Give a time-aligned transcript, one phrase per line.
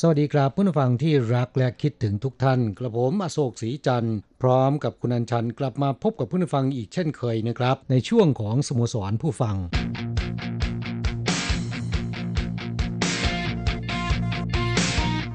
[0.00, 9.56] สวัสดีครับผู้ฟังที่รักและคิดถึงทุกท่าน กระผมอโศกศรีจันทร์พร้อมกับคุณอัญชันกลับมาพบกับผู้ฟังอีกเช่นเคยนะครับ ในช่วงของสโมสรผู้ฟัง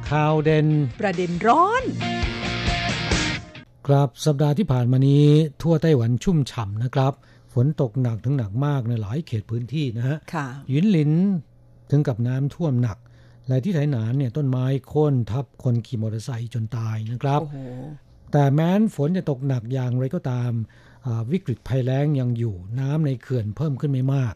[0.09, 0.67] ข่าวเด่น
[1.01, 1.83] ประเด็นร้อน
[3.87, 5.27] ครับสัปดาห์ที่ผ่านมานี้
[5.61, 7.13] ทั่วไต้หวันชุ่มฉ่ำนะครับ
[7.53, 11.11] ฝนตกหนักถึงหนักมากในหลายเขตพื้นที่นะฮะค่ะหยินหลิน
[11.89, 12.97] ถึงกับน้ำท่วมหนัก
[13.47, 17.57] และที่ไถหนานเนี่ยต้นไม้โค่นทับคนขี่มอเตอร์ไซค์จนตายนะครับโอ้โห
[18.31, 20.51] แต่แม้นฝนจะตกหนักอย่างไรก็ตาม
[21.05, 24.33] อ่าวิกฤตภัยแล้งยังอยู่น้ำในเขื่อนเพิ่มขึ้นไม่มาก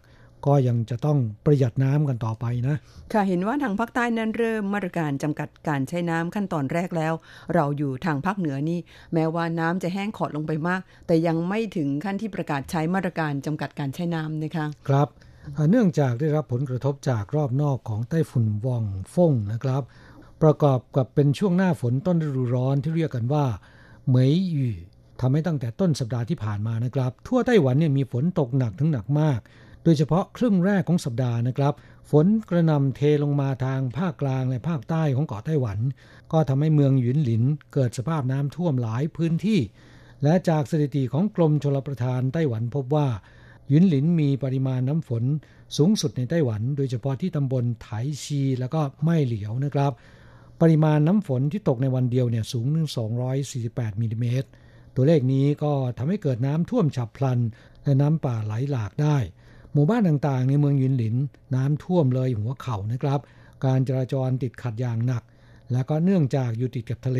[0.48, 2.76] ก็ยังจะต้องประหยัดน้ำกันต่อไปนะ
[3.14, 7.14] ค่ะเห็นว่าทางภาคใต้นั้นเริ่มมาตรการจำกัดการใช้น้ำขั้นตอนแรกแล้ว
[7.54, 8.80] เราอยู่ทางภาคเหนือนี่
[9.14, 15.25] แม้ว่าน้ำจะแห้งขอดลงไปมาก แต่ยังไม่ถึงขั้นที่ประกาศใช้มาตรการจำกัดการใช้น้ำนะคะ ครับอ่า
[15.70, 19.84] เนื่องจากได้รับผลกระทบจากรอบนอกของไต้ฝุ่นว่องฟงนะครับ
[20.42, 23.46] ประกอบกับเป็นช่วงหน้าฝนต้นฤดูร้อนที่เรียกกันว่า
[24.08, 24.74] เหมยหยู่
[25.22, 29.40] ทำให้ตั้งแต่ต้นสัปดาห์ที่ผ่านมานะครับ ทั่วไต้หวันเนี่ยมีฝนตกหนักถึงหนักมาก
[29.84, 31.74] โดยเฉพาะครึ่งแรกของสัปดาห์นะครับ
[32.12, 35.80] ฝนกระนำเทลงมาทางภาคกลางและภาคใต้ของเกาะไต้หวัน
[36.32, 39.60] ก็ทำให้เมืองหยุนหลิน เกิดสภาพน้ำท่วมหลายพื้นที่
[40.24, 43.08] และจากสถิติของกรมชลประทานไต้หวันพบว่า
[43.70, 45.24] หยุนหลินมีปริมาณน้ำฝน
[45.78, 47.90] สูงสุดในไต้หวัน โดยเฉพาะที่ตำบลไถ
[48.24, 49.92] ชีแล้วก็ไม่เหลียวนะครับ
[50.62, 52.90] ปริมาณน้ำฝนที่ตกในวันเดียวเนี่ยสูงถึง
[53.44, 54.48] 248มิลลิเมตร
[54.96, 57.40] ตัวเลขนี้ก็ทำให้เกิดน้ำท่วมฉับพลัน
[57.84, 59.18] และน้ำป่าไหลหลากได้
[59.74, 61.16] หมู่บ้านต่างๆ ในเมืองหยุนหลิน
[61.56, 63.20] น้ำท่วมเลยหัวเข่านะครับ
[63.66, 65.24] การจราจรติดขัดอย่างหนัก
[65.74, 67.20] แล้วก็เนื่องจากอยู่ติดกับทะเล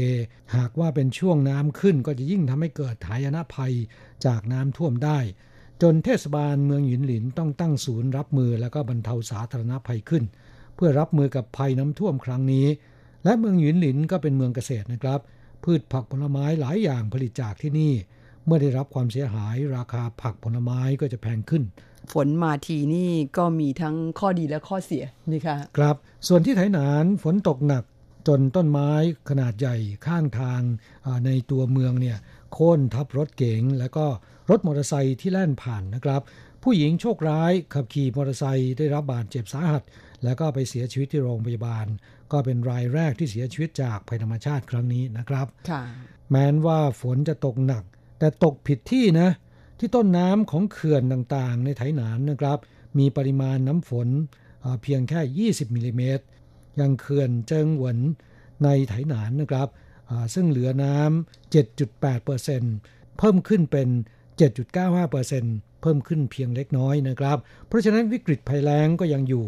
[0.56, 3.74] หากว่าเป็นช่วงน้ำขึ้นก็จะยิ่งทำให้เกิดหายนะภัย
[4.26, 5.20] จากน้ำท่วมได้
[5.82, 10.24] จนเทศบาลเมืองหยินหลินต้องตั้งศูนย์รับมือแล้วก็บรรเทาสาธารณภัยขึ้น
[10.76, 12.68] เพื่อรับมือกับภัยน้ำท่วมครั้งนี้
[13.24, 15.20] และเมืองหยินหลินก็เป็นเมืองเกษตรนะครับ
[15.64, 17.94] พืชผักผลไม้หลายอย่างผลิตจากที่นี่
[18.46, 21.64] เมื่อได้รับความเสียหายราคาผักผลไม้ก็จะแพงขึ้น
[22.14, 25.96] ฝนมาทีนี่ก็มีทั้งข้อดีและข้อเสียนี่ค่ะครับ
[26.28, 27.84] ส่วนที่ไถหนานฝนตกหนัก
[28.28, 28.92] จนต้นไม้
[29.30, 29.76] ขนาดใหญ่
[30.06, 30.62] ข้างทาง
[31.06, 32.18] อ่าในตัวเมืองเนี่ย
[32.54, 34.06] โค่นทับรถเก๋งแล้วก็
[34.50, 36.22] รถมอเตอร์ไซค์ที่แล่นผ่านนะครับ
[36.64, 39.84] ผู้หญิงโชคร้ายขับขี่มอเตอร์ไซค์ได้รับบาดเจ็บสาหัส
[40.24, 41.86] แล้วก็ไปเสียชีวิตที่โรงพยาบาล
[42.32, 45.82] ก็เป็นรายแรกที่เสียชีวิตจากภัยธรรมชาติครั้งนี้นะครับค่ะ
[46.30, 47.84] แม้นว่าฝนจะตกหนัก
[48.20, 49.30] แต่ตกผิดที่นะ
[49.80, 52.60] ที่ต้นน้ำของเขื่อนต่างๆ ในไถหนานนะครับ
[52.98, 54.08] มีปริมาณน้ำฝน
[54.64, 56.24] อ่าเพียงแค่ 20มิลลิเมตร
[56.78, 57.98] อย่างเขื่อนเจิงหวน
[58.64, 59.68] ในไถหนานนะครับ
[60.10, 63.90] อ่าซึ่งเหลือน้ำ7.8%เพิ่มขึ้นเป็น
[64.38, 67.38] 7.95%เพิ่มขึ้นเพียงเล็กน้อยนะครับ
[67.68, 69.46] เพราะฉะนั้นวิกฤตภัยแล้งก็ยังอยู่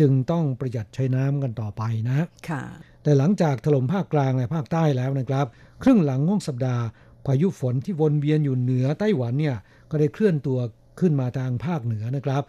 [0.00, 2.62] จึงต้องประหยัดใช้น้ำกันต่อไปนะค่ะ
[3.02, 5.46] แต่หลังจากถล่มภาคกลางและภาคใต้แล้วนะครับ
[5.82, 6.84] ครึ่งหลังของสัปดาห์
[7.26, 9.56] พายุฝนที่วนเวียนอยู่เหนือไต้หวันเนี่ย
[9.90, 10.58] ก็ได้เคลื่อนตัว
[11.00, 12.42] ขึ้นมาทางภาคเหนือนะครับ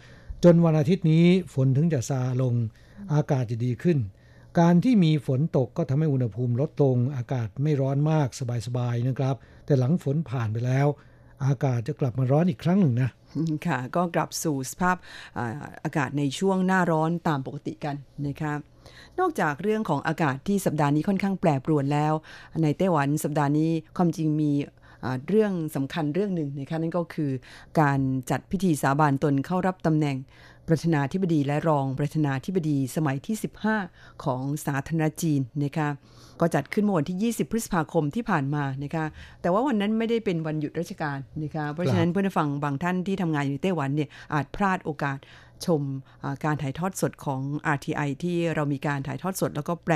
[0.43, 2.53] จนวันอาทิตย์นี้ฝนถึงจะซาลง
[3.13, 3.97] อากาศจะดีขึ้น
[4.59, 8.27] การที่มีฝนตกก็ทำให้อุณหภูมิลดลง อากาศไม่ร้อนมาก
[8.67, 9.35] สบายๆนะครับ
[9.65, 10.87] แต่หลังฝนผ่านไปแล้ว
[11.43, 13.09] อากาศจะกลับมาร้อนอีกครั้งหนึ่งนะ
[13.67, 14.97] ค่ะ ก็กลับสู่สภาพ
[15.83, 17.95] อากาศในช่วงหน้าร้อนตามปกติกัน
[18.27, 18.53] นะคะ
[19.19, 22.13] นอกจากเรื่องของอากาศที่สัปดาห์นี้ค่อนข้างแปรปรวนแล้ว
[22.63, 24.51] ในไต้หวันสัปดาห์นี้ความจริงมี
[25.27, 27.31] เรื่องสำคัญเรื่องหนึ่งนะคะนั่นก็คือ
[27.79, 27.99] การ
[28.31, 30.17] จัดพิธีสาบานตนเข้ารับตำแหน่ง
[30.67, 33.35] ประธานาธิบดีและรองประธานาธิบดีสมัยที่
[33.79, 35.89] 15 ของสาธารณรัฐจีนนะคะ
[36.39, 39.05] ก็จัดขึ้นเมื่อวันที่ 20 พฤษภาคมที่ผ่านมานะคะ
[39.41, 45.17] แต่ว่าวันนั้นไม่ได้เป็นวันหยุดราชการนะคะเพราะฉะนั้นเพื่อนผู้ฟังบางท่านที่ทำงานอยู่ในไต้หวันเนี่ยอาจพลาดโอกาส
[45.65, 45.81] ชม
[46.23, 47.41] อ่าการถ่ายทอดสดของ
[47.75, 49.93] RTI ที่เรามีการถ่ายทอดสด แล้วก็แปล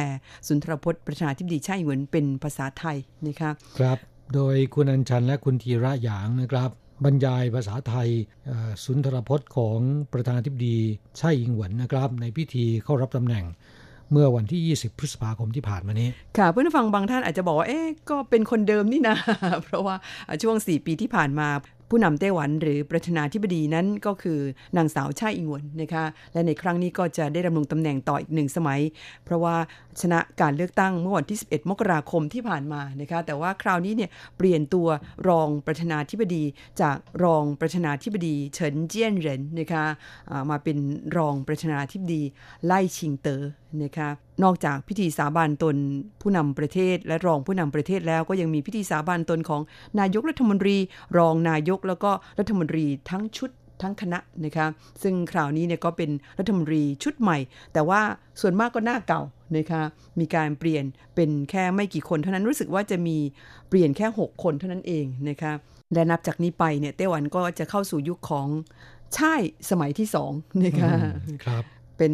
[0.47, 3.97] สุนทรพจน์ประธานาธิบดีไช่เหวินเป็นภาษาไทยนะคะครับ
[4.33, 6.69] โดยคุณอัญชันและคุณธีระหยางนะครับ
[7.03, 8.09] บรรยายภาษาไทย
[8.83, 9.79] สุนทรพจน์ของ
[10.13, 10.77] ประธานาธิบดี
[11.17, 13.45] ไช่อิงหวนนะครับ ในพิธีเข้ารับตำแหน่ง
[14.11, 19.15] เมื่อวันที่ 20 พฤษภาคมที่ผ่านมานี้ ค่ะ เพื่อนฟังบางท่านอาจจะบอกว่า เอ๊ะ ก็เป็นคนเดิมนี่นะ
[19.63, 19.95] เพราะว่า
[20.43, 21.47] ช่วง 4 ปีที่ผ่านมา
[21.89, 24.39] ผู้นำไต้หวันหรือประธานาธิบดีนั้นก็คือ
[24.77, 26.03] นางสาวช่อิงหวนนะคะ
[26.33, 28.81] และในครั้งนี้ก็จะได้ดำรงตำแหน่งต่ออีกหนึ่งสมัย
[29.25, 29.55] เพราะว่า
[30.01, 34.87] ชนะการเลือกตั้งเมื่อวันที่ 11 มกราคมที่ผ่านมานะคะแต่ว่าคราวนี้เนี่ยเปลี่ยนตัว
[35.29, 36.43] รองประธานาธิบดี
[36.81, 39.85] จากรองประธานาธิบดีเฉินเจี้ยนเหรินนะคะ
[40.49, 40.77] มาเป็น
[41.17, 42.21] รองประธานาธิบดี
[42.65, 43.41] ไล่ชิงเตอ๋อ
[43.83, 44.09] นะคะ
[44.43, 45.75] นอกจากพิธีสาบานตน
[46.21, 49.61] ผู้นำประเทศ และรองผู้นำประเทศแล้วก็ยังมีพิธีสาบานตนของ
[49.99, 50.77] นายกรัฐมนตรี
[51.17, 53.49] รองนายกแล้วก็รัฐมนตรีทั้งชุด
[53.81, 54.67] ทั้งคณะนะคะ
[55.03, 56.09] ซึ่งคราวนี้เนี่ยก็เป็น
[56.39, 57.37] รัฐมนตรีชุดใหม่
[57.73, 58.01] แต่ว่า
[58.41, 59.21] ส่วนมากก็หน้าเก่า
[59.57, 59.81] นะคะ
[60.19, 60.83] มีการเปลี่ยน
[61.15, 63.17] เป็นแค่ไม่กี่คนเท่านั้นรู้สึกว่าจะมี
[63.69, 65.53] เปลี่ยนแค่ 6 คนเท่านั้นเองนะคะ
[65.93, 68.47] และนับจากนี้ไปเนี่ยไต้หวันก็จะเข้าสู่ยุคของ
[69.17, 70.31] ชายสมัยที่สอง
[70.65, 70.91] นะคะ
[71.45, 71.63] ครับ
[71.99, 72.13] เป็น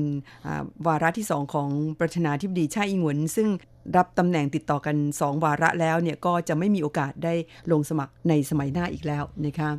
[0.88, 3.50] วาระที่สองของประธานาธิบดีชาอิงหวนซึ่ง
[3.96, 7.34] รับตำแหน่งติดต่อกัน 2 วาระแล้วเนี่ยก็จะไม่มีโอกาสได้
[7.72, 9.70] ลงสมัครในสมัยหน้าอีกแล้วนะคะ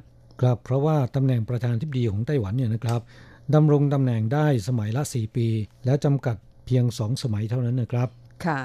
[0.41, 3.01] ครับเพราะว่าตำแหน่งประธานาธิบดีของไต้หวันเนี่ยนะครับ
[3.55, 5.47] ดำรงตำแหน่งได้สมัยละ 4 ปี
[5.85, 6.37] แล้วจำกัด
[6.67, 8.09] เพียง 2 สมัยเท่านั้นนะครับ
[8.47, 8.61] ค่ะ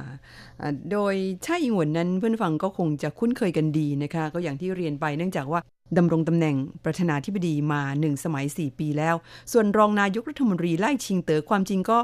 [0.91, 1.13] โดย
[1.45, 5.59] ชาอิงหวนนั้นเพื่อนฟังก็คงจะคุ้นเคยกันดีนะคะ ก็อย่างที่เรียนไปเนื่องจากว่า
[5.97, 6.55] ดำรงตำแหน่ง
[6.85, 9.15] ประธานาธิบดีมาหนึ่งสมัย 4 ปีแล้ว
[9.51, 11.97] ส่วนรองนายกรัฐมนตรีไล่ชิงเต๋อความจริงก็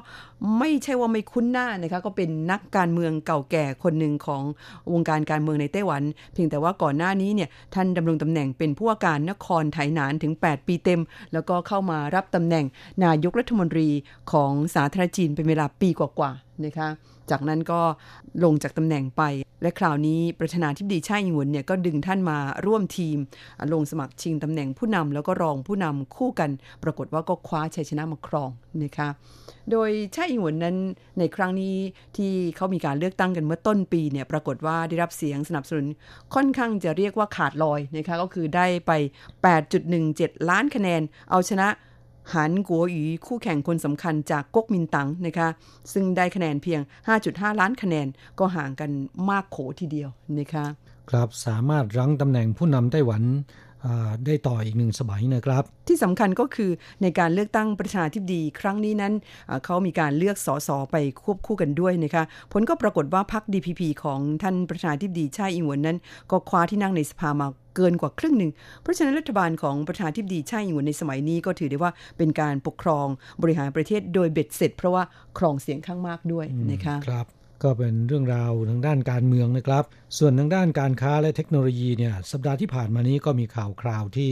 [0.60, 4.44] ไม่ใช่ว่าไม่คุ้นหน้านะคะก็เป็นนักการเมืองเก่าแก่คนหนึ่งของ
[4.94, 6.04] วงการการเมืองในไต้หวัน
[6.34, 11.02] เพียงแต่ว่าก่อนหน้านี้เนี่ยท่านดำรงตำแหน่งเป็นผู้ว่าการนครไถหนานถึง 8 ปีเต็ม
[11.34, 12.66] แล้วก็เข้ามารับตำแหน่ง
[13.06, 13.88] นายกรัฐมนตรี
[14.32, 16.90] ของสาธารณจีนเป็นเวลาปีกว่าๆนะคะ
[17.32, 17.80] จากนั้นก็
[18.44, 19.24] ลงจากตำแหน่งไป
[19.62, 23.18] และคราวนี้ประธานาธิบดีชาอิงหวนเนี่ยก็ดึงท่านมาร่วมทีม
[23.74, 26.50] ลงสมัครชิงตำแหน่งผู้นำแล้วก็รองผู้นำคู่กัน
[26.84, 28.50] ปรากฏว่าก็คว้าชัยชนะมาครอง
[28.84, 29.10] นะคะ
[29.72, 30.76] โดยชาอิงหวนนั้น
[31.20, 31.76] ในครั้งนี้
[32.18, 35.86] ที่เขามีการเลือกตั้งกันเมื่อต้นปีเนี่ยปรากฏว่าได้รับเสียงสนับสนุน
[36.34, 38.92] ค่อนข้างจะเรียกว่าขาดลอยนะคะก็คือได้ไป
[39.72, 41.02] 8.17 ล้านคะแนน
[41.32, 41.68] เอาชนะ
[42.34, 45.50] หันกัวหยีคู่แข่งคนสำคัญจากก๊กมินตั๋งนะคะ
[45.94, 46.82] ซึ่งได้คะแนนเพียง
[47.20, 48.08] 5.5 ล้านคะแนน
[48.40, 48.92] ก็ห่างกัน
[49.30, 50.66] มากโขทีเดียวนะคะ
[51.10, 53.24] ครับสามารถรั้งตำแหน่งผู้นำไต้หวัน
[54.26, 56.72] ได้ต่ออีกหนึ่งสมัยนะครับ ที่สำคัญก็คือ
[57.02, 59.14] ในการเลือกตั้งประธานาธิบดีครั้งนี้นั้น
[59.66, 65.98] เขามีการเลือกสสไปควบคู่กันด้วยนะคะผลก็ปรากฏว่าพรรค DPP ของท่านประธานาธิบดีชาอิงหวนนั้น
[66.32, 68.52] ก็คว้าที่นั่งในสภามาเกินกว่าครึ่งหนึ่ง
[68.82, 73.08] เพราะฉะนั้นรัฐบาลของประธานาธิบดีชาอิงหวนในสมัยนี้ก็ถือได้ว่าเป็นการปกครอง
[73.42, 75.04] บริหารประเทศโดยเบ็ดเสร็จ เพราะว่า
[75.38, 77.28] ครองเสียงข้างมากด้วยนะคะครับ
[77.64, 79.84] ก็เป็นเรื่องราวทางด้านการเมืองนะครับ
[80.18, 84.32] ส่วนทางด้านการค้าและเทคโนโลยีเนี่ยสัปดาห์ที่ผ่านมานี้ก็มีข่าวคราวที่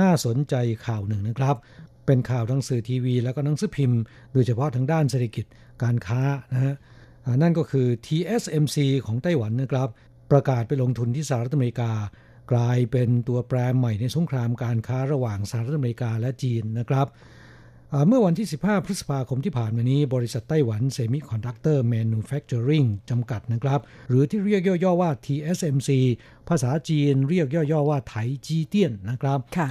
[0.00, 0.54] น่าสนใจ
[0.86, 1.56] ข่าวหนึ่งนะครับ
[2.06, 4.00] เป็นข่าวทั้งสื่อทีวี แล้วก็หนังสือพิมพ์
[4.32, 5.44] โดยเฉพาะทางด้านเศรษฐกิจ
[5.82, 6.20] การค้า
[6.52, 6.74] นะฮะ
[7.42, 8.76] นั่นก็คือ TSMC
[9.06, 9.88] ของไต้หวันนะครับ
[10.30, 11.92] ประกาศไปลงทุนที่สหรัฐอเมริกา
[12.52, 17.06] กลายเป็นตัวแปรใหม่ในสงครามการค้าระหว่างสหรัฐอเมริกาและจีนนะครับ
[18.08, 25.90] เมื่อวันที่ 15 พฤษภาคมที่ผ่านมานี้ บริษัทไต้หวันเซมิคอนดักเตอร์แมนูแฟคเจอริงจำกัดนะครับ หรือที่เรียกย่อๆว่า TSMC
[26.48, 28.14] ภาษาจีนเรียกย่อๆว่า台
[28.46, 29.68] 積電 นะครับค่ะ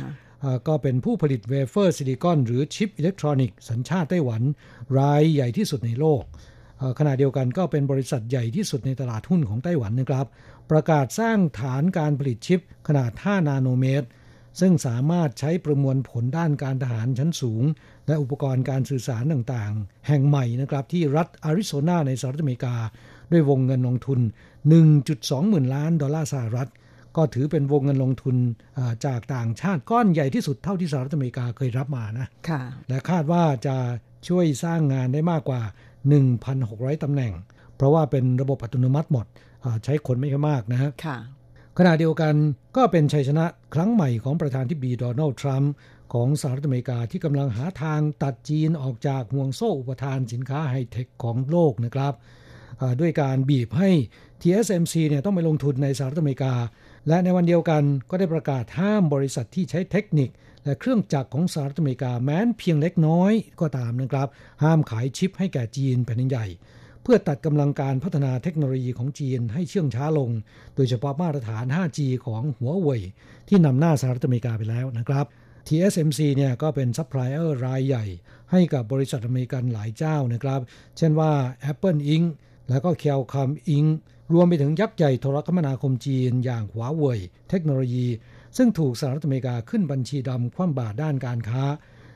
[0.68, 4.42] ก็เป็นผู้ผลิตเวเฟอร์ซิลิคอนหรือชิปอิเล็กทรอนิกส์สัญชาติไต้หวัน
[5.00, 6.24] รายใหญ่ที่สุดในโลก
[7.00, 10.26] ขณะเดียวกันก็เป็นบริษัทใหญ่ที่สุดในตลาดหุ้นของไต้หวันนะครับ
[10.72, 14.08] ประกาศสร้างฐานการผลิตชิปขนาด 5 นาโนเมตร
[14.60, 17.64] ซึ่งสามารถใช้ประมวลผลด้านการทหารชั้นสูง
[18.08, 22.76] และอุปกรณ์การสื่อสารต่างๆ แห่งใหม่นะครับ ที่รัฐอาริโซนาในสหรัฐอเมริกา
[23.32, 24.20] ด้วยวงเงินลงทุน
[24.86, 26.70] 1.2 หมื่นล้านดอลลาร์สหรัฐ
[27.16, 28.36] ก็ถือเป็นวงเงินลงทุน
[29.06, 33.76] จากต่างชาติก้อนใหญ่ที่สุดเท่าที่สหรัฐอเมริกาเคยรับมานะฮะและคาดว่าจะ
[34.28, 35.62] ช่วยสร้างงานได้มากกว่า
[36.32, 37.34] 1,600ตำแหน่ง
[37.76, 39.26] เพราะว่าเป็นระบบอัตโนมัติหมด
[39.84, 40.92] ใช้คนไม่ค่อยมากนะฮะ
[41.80, 42.36] ขณะเดียวกัน
[42.78, 45.72] ก็เป็นชัยชนะครั้งใหม่ของประธานาธิบดีโดนัลด์ทรัมป์
[46.14, 52.14] ของสหรัฐอเมริกาที่กำลังหาทางตัดจีนออกจากห่วงโซ่อุปทานสินค้าไฮเทคของโลกนะครับ
[53.00, 53.90] ด้วยการบีบให้
[54.42, 56.54] TSMC เนี่ยต้องไปลงทุนในสหรัฐอเมริกา
[57.08, 60.30] และในวันเดียวกันก็ได้ประกาศห้ามบริษัทที่ใช้เทคนิค
[60.66, 64.28] และเครื่องจักรของสหรัฐอเมริกาแม้นเพียงเล็กน้อยก็ตามนะครับ
[64.64, 66.46] ห้ามขายชิปให้แก่จีนแผ่นใหญ่
[67.06, 70.30] เพื่อตัดกำลังการพัฒนาเทคโนโลยีของจีนให้เชื่องช้าลง
[70.76, 73.02] โดยเฉพาะมาตรฐาน 5G ของหัวเว่ย
[73.48, 75.26] ที่นำหน้าสหรัฐอเมริกาไปแล้วนะครับ
[75.68, 78.06] TSMC เนี่ยก็เป็นซัพพลายเออร์รายใหญ่
[78.52, 80.62] ให้กับบริษัทอเมริกันหลายเจ้านะครับ
[80.98, 81.32] เช่นว่า
[81.72, 82.26] Apple Inc.
[82.70, 83.88] แล้วก็ Qualcomm Inc.
[84.34, 87.20] รวมไปถึงยักษ์ใหญ่โทรคมนาคมจีนอย่างหัวเว่ย
[87.50, 88.08] เทคโนโลยี
[88.58, 91.64] ซึ่งถูกสหรัฐอเมริกาขึ้นบัญชีดำคว่ำบาตรด้านการค้า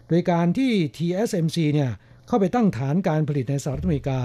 [0.08, 1.92] โดยการที่ TSMC เนี่ย
[2.28, 4.20] เข้าไปตั้งฐานการผลิตในสหรัฐอเมริกา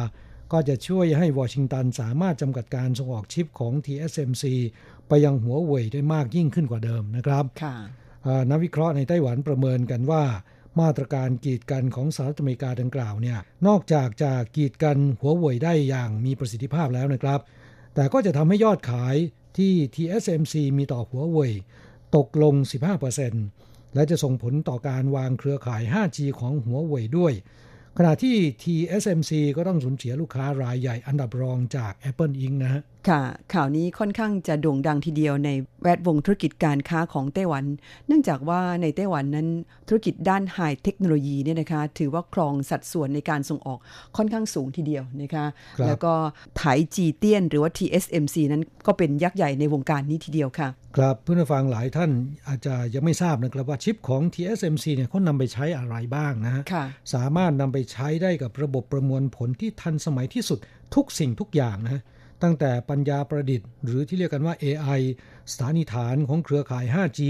[0.52, 4.44] ก็จะช่วยให้วอชิงตันสามารถจำกัดการส่งออกชิปของ TSMC
[5.08, 7.76] ไปยังหัวเว่ยได้มากยิ่งขึ้นกว่าเดิมนะครับค่ะ
[8.50, 10.24] นักวิเคราะห์ในไต้หวันประเมินกันว่า
[10.80, 17.40] มาตรการกีดกันของสหรัฐอเมริกาดังกล่าวเนี่ยนอกจากจะกีดกันหัวเว่ยได้อย่างมีประสิทธิภาพแล้วนะครับ
[17.94, 19.16] แต่ก็จะทำให้ยอดขาย
[19.58, 21.52] ที่ TSMC มีต่อหัวเว่ย
[22.16, 22.54] ตกลง
[23.24, 27.32] 15%และจะส่งผลต่อการวางเครือข่าย 5G ของหัวเว่ยด้วย
[27.98, 32.54] ขณะที่ TSMC ก็ต้องสูญเสียลูกค้ารายใหญ่อันดับรองจาก Apple Inc.
[32.64, 33.22] นะฮะ ค่ะ
[33.54, 35.50] ข่าวนี้ค่อนข้างจะโด่งดังทีเดียวใน
[35.82, 37.64] แวดวงธุรกิจการค้าของไต้หวัน
[38.06, 39.48] เนื่องจากว่าในไต้หวันนั้น
[39.88, 43.78] ธุรกิจด้านไฮเทคโนโลยีเนี่ยนะคะ ถือว่าครองสัดส่วนในการส่งออก
[44.16, 45.46] ค่อนข้างสูงทีเดียวนะคะ
[45.78, 46.12] ครับแล้วก็
[46.56, 46.62] ไถ
[46.94, 52.10] จีเตียน หรือว่า TSMC นั้นก็เป็นยักษ์ใหญ่ในวงการนี้ทีเดียวค่ะ ครับเพื่อนผู้ฟังหลายท่าน
[52.48, 56.84] อาจจะยังไม่ทราบนะครับว่าชิปของ TSMC เนี่ยเขานำไปใช้อะไรบ้างนะฮะค่ะ
[57.14, 60.58] สามารถนำไปใช้ได้กับระบบประมวลผลที่ทันสมัยที่สุด
[60.94, 62.02] ทุกสิ่งทุกอย่างนะ
[62.44, 65.00] ตั้งแต่ปัญญาประดิษฐ์ หรือที่เรียกกันว่า AI
[65.52, 67.20] สถานีฐานของเครือข่าย 5G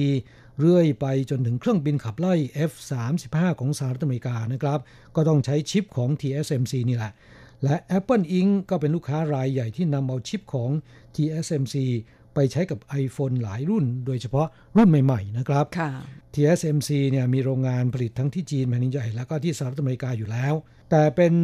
[0.60, 2.34] เรื่อยไปจนถึงเครื่องบินขับไล่
[2.70, 4.80] F-35 ของสหรัฐอเมริกานะครับ
[5.16, 7.12] ก็ต้องใช้ชิปของ TSMC นี่แหละ
[7.64, 8.50] และ Apple Inc.
[8.70, 10.70] ก็เป็นลูกค้ารายใหญ่ที่นำเอาชิปของ
[11.16, 11.76] TSMC
[12.34, 15.90] ไปใช้กับ iPhone หลายรุ่น โดยเฉพาะรุ่นใหม่ ๆ นะครับค่ะ
[16.34, 20.54] TSMC เนี่ยมีโรงงานผลิตทั้งที่จีนแผ่นดินใหญ่แล้วก็ที่สหรัฐอเมริกาอยู่แล้ว
[20.90, 21.34] แต่เป็น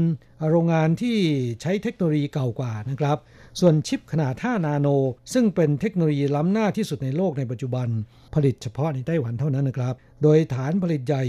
[0.49, 1.17] โรงงานที่
[1.63, 3.19] ใช้เทคโนโลยีเก่ากว่านะครับ
[3.61, 4.89] ส่วนชิปขนาด 5 นาโน
[5.33, 7.89] ซึ่งเป็นเทคโนโลยีล้ำหน้าที่สุดในโลกในปัจจุบัน
[8.35, 11.25] ผลิตเฉพาะในไต้หวันเท่านั้นนะครับ โดยฐานผลิตใหญ่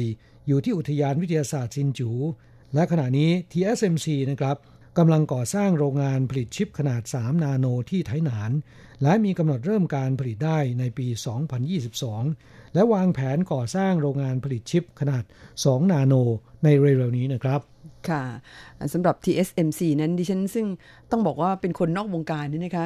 [0.48, 2.10] อยู่ที่อุทยานวิทยาศาสตร์ซินจู
[2.74, 4.58] และขณะนี้ TSMC นะครับ
[4.98, 8.52] กำลังก่อสร้างโรงงานผลิตชิปขนาด 3 นาโนที่ไทหนาน
[9.04, 11.08] และมีกำหนดเริ่มการผลิตได้ในปี
[11.92, 15.24] 2022 และวางแผนก่อสร้างโรงงานผลิตชิปขนาด
[15.58, 16.14] 2 นาโน
[16.64, 17.62] ในเร็วๆนี้นะครับ
[18.10, 18.24] ค่ะ
[18.94, 20.66] สำหรับ TSMC นั้นดิฉันซึ่ง
[21.12, 22.86] ต้องบอกว่าเป็นคนนอกวงการนี่นะคะ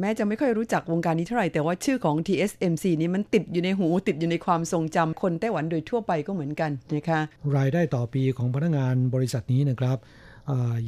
[0.00, 7.20] แม้จะไม่ค่อยรู้จักวงการนี้เท่าไหร่ แต่ว่าชื่อของ TSMC นี้มันติดอยู่ในหู ติดอยู่ในความทรงจำคนไต้หวันโดยทั่วไปก็เหมือนกันนะคะ
[7.56, 9.98] รายได้ต่อปีของพนักงานบริษัทนี้นะครับ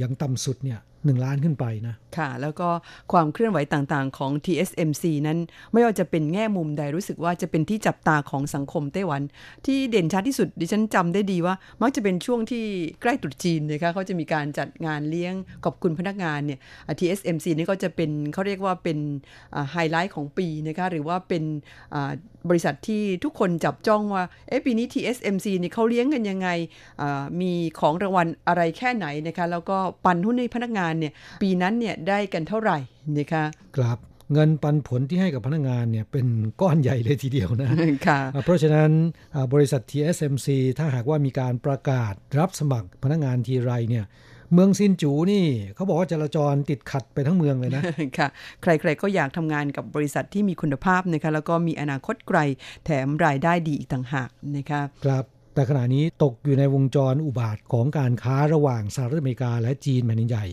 [0.02, 2.68] ยังต่ำสุดเนี่ย หล้านขึ้นไปนะ ค่ะ แล้วก็
[3.12, 5.38] ความเคลื่อนไหวต่างๆ ของ TSMC นั้น
[5.72, 9.22] ไม่ว่าจะเป็นแง่มุมใดรู้สึกว่าจะเป็นที่จับตาของสังคมไต้หวัน
[9.66, 12.64] ที่เด่นชัดที่สุดดิฉันจำได้ดีว่า มักจะเป็นช่วงที่
[13.02, 15.34] ใกล้ตรุษจีนนะคะเขาจะมีการจัดงานเลี้ยง
[15.64, 16.58] ขอบคุณพนักงานเนี่ย
[16.98, 18.98] TSMC นี่ก็จะเป็นเขาเรียกว่าเป็น
[19.72, 21.42] ไฮไลท์ของปีนะคะหรือว่าเป็น
[22.48, 26.48] บริษัทที่ทุกคนจับจ้องว่าเอ๊ะปีนี้ TSMC นี่เขาเลี้ยงกันยังไง
[27.40, 31.12] มีของรางวัลอะไรแค่ไหนนะคะแล้วก็ปันหุ้นให้พนักงานเนี่ย
[31.42, 32.78] ปีนั้นเนี่ยได้กันเท่าไหร่
[33.18, 33.44] นะคะ
[33.76, 33.98] ครับ
[34.32, 36.26] เงินปันผลที่ให้กับพนักงานเนี่ยเป็น
[36.60, 37.70] ก้อนใหญ่เลยทีเดียวนะ
[38.06, 38.90] ค่ะอ่าเพราะฉะนั้น
[39.34, 40.48] อ่าบริษัท TSMC
[40.78, 44.04] ถ้าหากว่ามีการประกาศรับสมัครพนักงานทีไรเนี่ย
[44.52, 47.82] เมืองซินจูนี่เขาบอกว่าจราจรติดขัดไปทั้งเมืองเลยนะ
[48.18, 48.28] ค่ะ
[48.62, 52.38] ใครๆก็อยากทำงานกับบริษัทที่มีคุณภาพนะคะแล้วก็มีอนาคตไกล
[52.84, 55.24] แถมรายได้ดีอีกต่างหากนะคะครับ
[55.54, 60.46] แต่ขณะนี้ตกอยู่ในวงจรอุบาทของการค้าระหว่างสหรัฐอเมริกาและจีนแผ่นดินใหญ่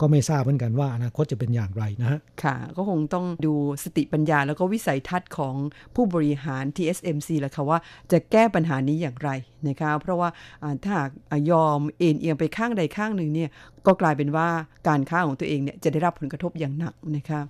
[0.00, 5.54] ก็ไม่ทราบเหมือนกันว่าอนาคตจะเป็นอย่างไรนะฮะ ค่ะ ก็คงต้องดูสติปัญญาแล้วก็วิสัยทัศน์ของ
[5.94, 7.78] ผู้บริหาร TSMC แหละค่ะว่า
[8.12, 9.30] จะแก้ปัญหานี้อย่างไร
[9.68, 10.28] นะคะเพราะว่า
[10.62, 13.50] อ่าถ้าหากอ่ายอมเอ็นเอียงไปข้างใดข้างหนึ่งเนี่ย
[13.86, 14.48] ก็กลายเป็นว่า
[14.88, 17.40] การค้าของตัวเองเนี่ยจะได้รับผลกระทบอย่างหนักนะคะ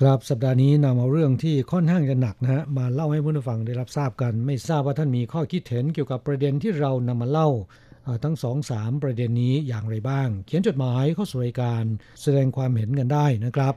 [0.00, 7.87] ครับสัปดาห์นี้นำเอาเรื่องที่ค่อนข้างจะหนักนะฮะมาเล่าให้ผู้ฟังได้รับทราบกัน ไม่ทราบว่าท่านมีข้อคิดเห็นเกี่ยวกับประเด็นที่เรานำมาเล่าอ่า
[8.24, 11.84] ทั้งสองสามประเด็นนี้อย่างไรบ้าง เขียนจดหมายเข้าสู่รายการ
[12.22, 13.74] แสดงความเห็นกันได้นะครับ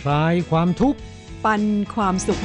[0.00, 0.98] คลายความทุกข์
[1.44, 1.62] ปัน
[1.94, 2.40] ความสุข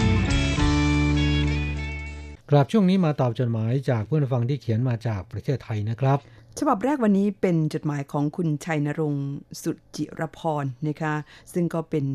[2.50, 6.20] กลับช่วงนี้มาตอบจดหมายจากผู้ฟังที่เขียนมาจากประเทศไทยนะครับ
[6.60, 9.28] ฉบับแรกวันนี้เป็นจดหมายของคุณชัยนรงค์
[9.62, 11.14] สุจิรพรนะคะ
[11.54, 12.06] ซึ่งก็เป็น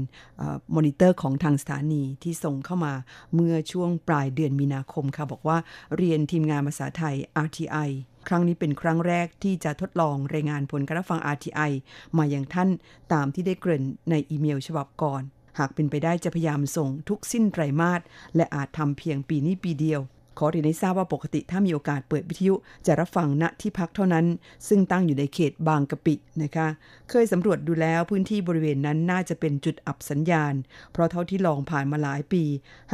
[0.40, 0.42] อ
[0.74, 2.94] มอนิเตอร์ของทางสถานีที่ส่งเข้ามา
[3.34, 5.58] เมื่อช่วงปลายเดือนมีนาคมค่ะ บอกว่า
[5.96, 7.14] เรียนทีมงานภาษาไทย
[7.46, 7.90] RTI
[8.28, 11.70] ครั้งนี้เป็นครั้งแรกที่จะทดลองรายงานผลการรับฟัง RTI
[12.18, 12.68] มาอย่างท่าน
[13.12, 15.22] ตามที่ได้เกริ่นในอีเมลฉบับก่อน
[15.58, 18.00] หากเป็นไปได้จะพยายามส่งทุกสิ้นไตรมาส
[18.36, 20.02] และอาจทำเพียงปีนี้ปีเดียว
[20.38, 22.54] ขอเรียนให้ทราบว่าปกติถ้ามีโอกาสเปิดวิทยุ
[22.86, 24.26] จะรับฟังณที่พักเท่านั้น
[24.68, 26.68] ซึ่งตั้งอยู่ในเขตบางกะปินะคะ
[27.10, 30.54] เคยสำรวจดูแล้วพื้นที่บริเวณนั้นน่าจะเป็นจุดอับสัญญาณ
[30.92, 32.44] เพราะเท่าที่ลองผ่านมาหลายปี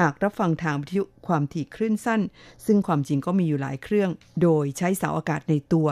[0.00, 2.20] หากรับฟังทางวิทยุความถี่คลื่นสั้น
[2.66, 4.10] ซึ่งความจริงก็มีอยู่หลายเครื่อง
[4.42, 5.88] โดยใช้เสาอากาศในตัว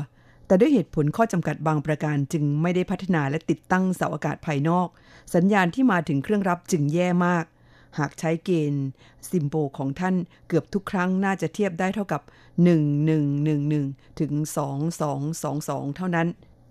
[0.49, 4.89] แแต่ด้วยเหตุผลข้อจำกัดบางประการจึงไม่ได้พัฒนาและติดตั้งเสาอากาศภายนอก
[5.35, 7.45] สัญญาณที่มาถึงเครื่องรับจึงแย่มาก
[7.99, 8.87] หากใช้เกณฑ์
[9.31, 10.15] ซิมโบของท่าน
[10.49, 12.23] เกือบทุกครั้งน่าจะเทียบได้เท่ากับ
[13.01, 14.33] 1111 ถึง
[15.15, 16.29] 2222 เท่านั้น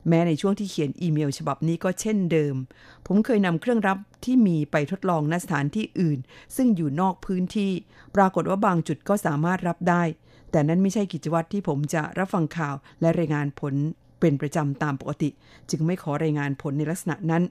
[0.08, 2.56] แม้ในช่วงที่เขียนอีเมลฉบับนี้ก็เช่นเดิม
[3.08, 6.20] ผมเคยนำเครื่องรับที่มีไปทดลองณสถานที่อื่น
[6.56, 7.72] ซึ่งอยู่นอกพื้นที่
[8.16, 10.04] ปรากฏว่าบางจุดก็สามารถรับได้
[10.52, 13.74] แต่นั้นไม่ใช่กิจวัตรที่ผมจะรับฟังข่าวและรายงานผล
[14.20, 15.30] เป็นประจำตามปกติ
[15.70, 17.44] จึงไม่ขอรายงานผลในลักษณะนั้น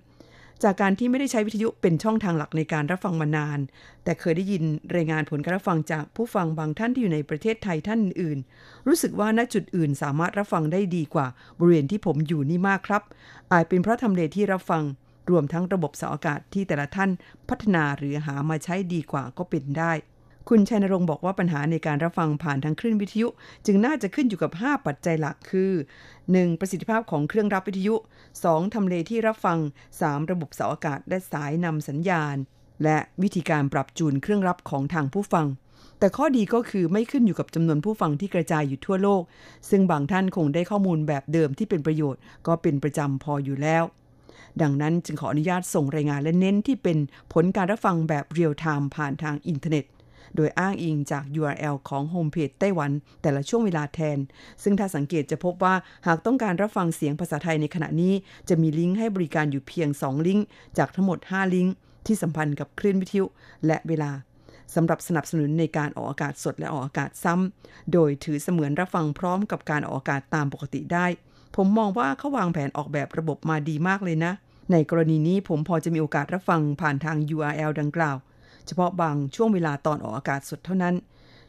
[0.64, 3.58] จากการที่ไม่ได้ใช้วิทยุเป็นช่องทางหลักในการรับฟังมานาน
[4.04, 4.64] แต่เคยได้ยิน
[4.94, 8.38] รายงานผลการรับฟังจากผู้ฟังบางท่านที่อยู่ในประเทศไทยท่านอื่น
[8.86, 11.26] รู้สึกว่าณจุดอื่นสามารถรับฟังได้ดีกว่า
[11.58, 13.02] บริเวณที่ผมอยู่นี่มากครับ
[13.52, 14.82] อาจเป็นเพราะทำเลที่รับฟัง
[15.30, 17.10] รวมทั้งระบบเสาอากาศที่แต่ละท่าน
[17.48, 19.92] พัฒนาหรือหามาใช้ดีกว่าก็เป็นได้
[20.54, 23.28] คุณชัยนรงค์บอกว่าปัญหาในการรับฟังผ่านทางคลื่นวิทยุ
[23.66, 25.72] จึงน่าจะขึ้นอยู่กับ 5 ปัจจัยหลักคือ
[26.16, 26.60] 1.
[26.60, 27.94] ประสิทธิภาพของเครื่องรับวิทยุ
[28.34, 28.74] 2.
[28.74, 29.58] ทำเลที่รับฟัง
[29.98, 30.30] 3.
[30.30, 32.36] ระบบเสาอากาศและสายนำสัญญาณ
[32.84, 35.46] และวิธีการปรับจูนเครื่องรับของทางผู้ฟัง
[35.98, 39.22] แต่ข้อดีก็คือไม่ขึ้นอยู่กับจำนวนผู้ฟังที่กระจายอยู่ทั่วโลก
[39.70, 43.84] ซึ่งบางท่านคงได้ข้อมูลแบบเดิมที่เป็นประโยชน์ ก็เป็นประจำพออยู่แล้ว
[44.62, 46.98] ดังนั้นจึงขออนุญาตส่งรายงานและเน้นที่เป็น
[47.32, 49.84] ผลการรับฟังแบบเรียลไทม์ผ่านทางอินเทอร์เน็ต
[50.36, 52.90] โดยอ้างอิงจาก URL ของโฮมเพจไต้หวัน
[53.22, 54.18] แต่ละช่วงเวลาแทน
[54.62, 55.74] ซึ่งถ้าสังเกตจะพบว่า
[56.06, 58.14] หากต้องการรับฟังเสียงภาษาไทยในขณะนี้
[58.48, 60.46] จะมีลิงก์ให้บริการอยู่เพียง 2 ลิงก์
[60.78, 61.74] จากทั้งหมด 5 ลิงก์
[62.06, 63.24] ที่สัมพันธ์กับคลื่นวิทยุ
[63.66, 64.12] และเวลา
[64.74, 71.06] สำหรับสนับสนุนในการออกอากาศสดและออกอากาศซ้ำ โดยถือเสมือนรับฟังพร้อมกับการออกอากาศตามปกติได้
[71.56, 74.32] ผมมองว่าเขาวางแผนออกแบบระบบมาดีมากเลยนะ
[74.72, 78.16] ในกรณีนี้ผมพอจะมีโอกาสรับฟังผ่านทาง URL ดังกล่าว
[78.70, 80.94] เฉพาะบางช่วงเวลาตอนออกอากาศสดเท่านั้น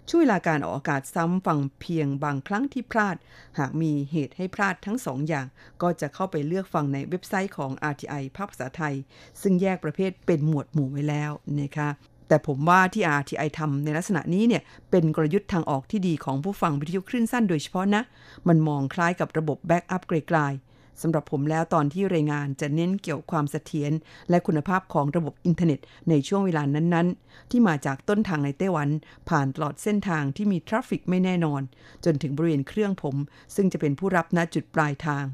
[0.07, 3.15] ช่วงเวลาการออกอากาศซ้ำฟังเพียงบางครั้งที่พลาด
[3.59, 5.45] หากมีเหตุให้พลาดทั้งสองอย่าง
[5.81, 8.95] ก็จะเข้าไปเลือกฟังในเว็บไซต์ของ RTI ภาคภาษาไทย
[9.41, 11.89] ซึ่งแยกประเภทเป็นหมวดหมู่ไว้แล้วนะคะ
[12.27, 18.01] แต่ผมว่าที่ RTI ทำในลักษณะนี้เนี่ยเป็นกลยุทธ์ทางออกที่ดีของผู้ฟังวิทยุคลื่นสั้นโดยเฉพาะนะ
[18.47, 20.70] มันมองคล้ายกับระบบ backup ไกลๆ
[21.01, 23.91] สำหรับผมแล้วตอนที่รายงานจะเน้นเกี่ยวความเสถียร
[24.29, 28.89] และคุณภาพของระบบอินเทอร์เน็ตในช่วงเวลานั้นๆ ที่มาจากต้นทางในไต้หวัน
[29.29, 31.61] ผ่านตลอดเส้นทางที่มี traffic ไม่แน่นอน
[32.05, 33.15] จนถึงบริเวณเครื่องผม
[33.55, 35.25] ซึ่งจะเป็นผู้รับณจุดปลายทาง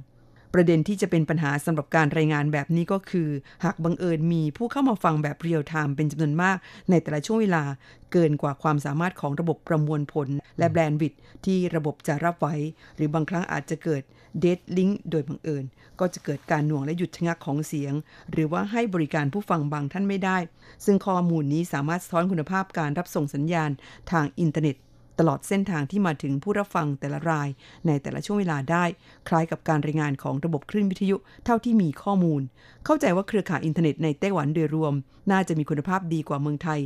[0.60, 3.30] ประเด็นที่จะเป็นปัญหาสำหรับการรายงานแบบนี้ก็คือ
[3.63, 6.58] หากบังเอิญมีผู้เข้ามาฟังแบบเรียลไทม์เป็นจำนวนมาก
[6.89, 7.63] ในแต่ละช่วงเวลา
[8.12, 10.28] เกินกว่าความสามารถของระบบประมวลผล
[10.60, 11.13] และ bandwidth
[11.46, 12.56] ที่ระบบจะรับไว้
[12.96, 14.02] หรือบางครั้งอาจจะเกิด
[14.39, 15.65] dead link โดยบังเอิญ
[16.00, 17.93] ก็จะเกิดการหน่วงและหยุดชะงักของเสียง
[18.32, 20.38] หรือว่าให้บริการผู้ฟังบางท่านไม่ได้
[20.86, 23.70] ซึ่งข้อมูลนี้สามารถสะท้อนคุณภาพการรับส่งสัญญาณ
[24.12, 24.76] ทางอินเทอร์เน็ต
[25.19, 27.49] ตลอดเส้นทางที่มาถึงผู้รับฟังแต่ละราย
[27.88, 28.86] ในแต่ละช่วงเวลาได้
[29.27, 32.41] คล้ายกับการรายงานของระบบคลื่นวิทยุเท่าที่มีข้อมูล
[32.86, 34.93] เข้าใจว่าเครือข่ายอินเทอร์เน็ตในไต้หวันโดยรวม
[35.32, 36.82] น่าจะมีคุณภาพดีกว่าเมืองไทย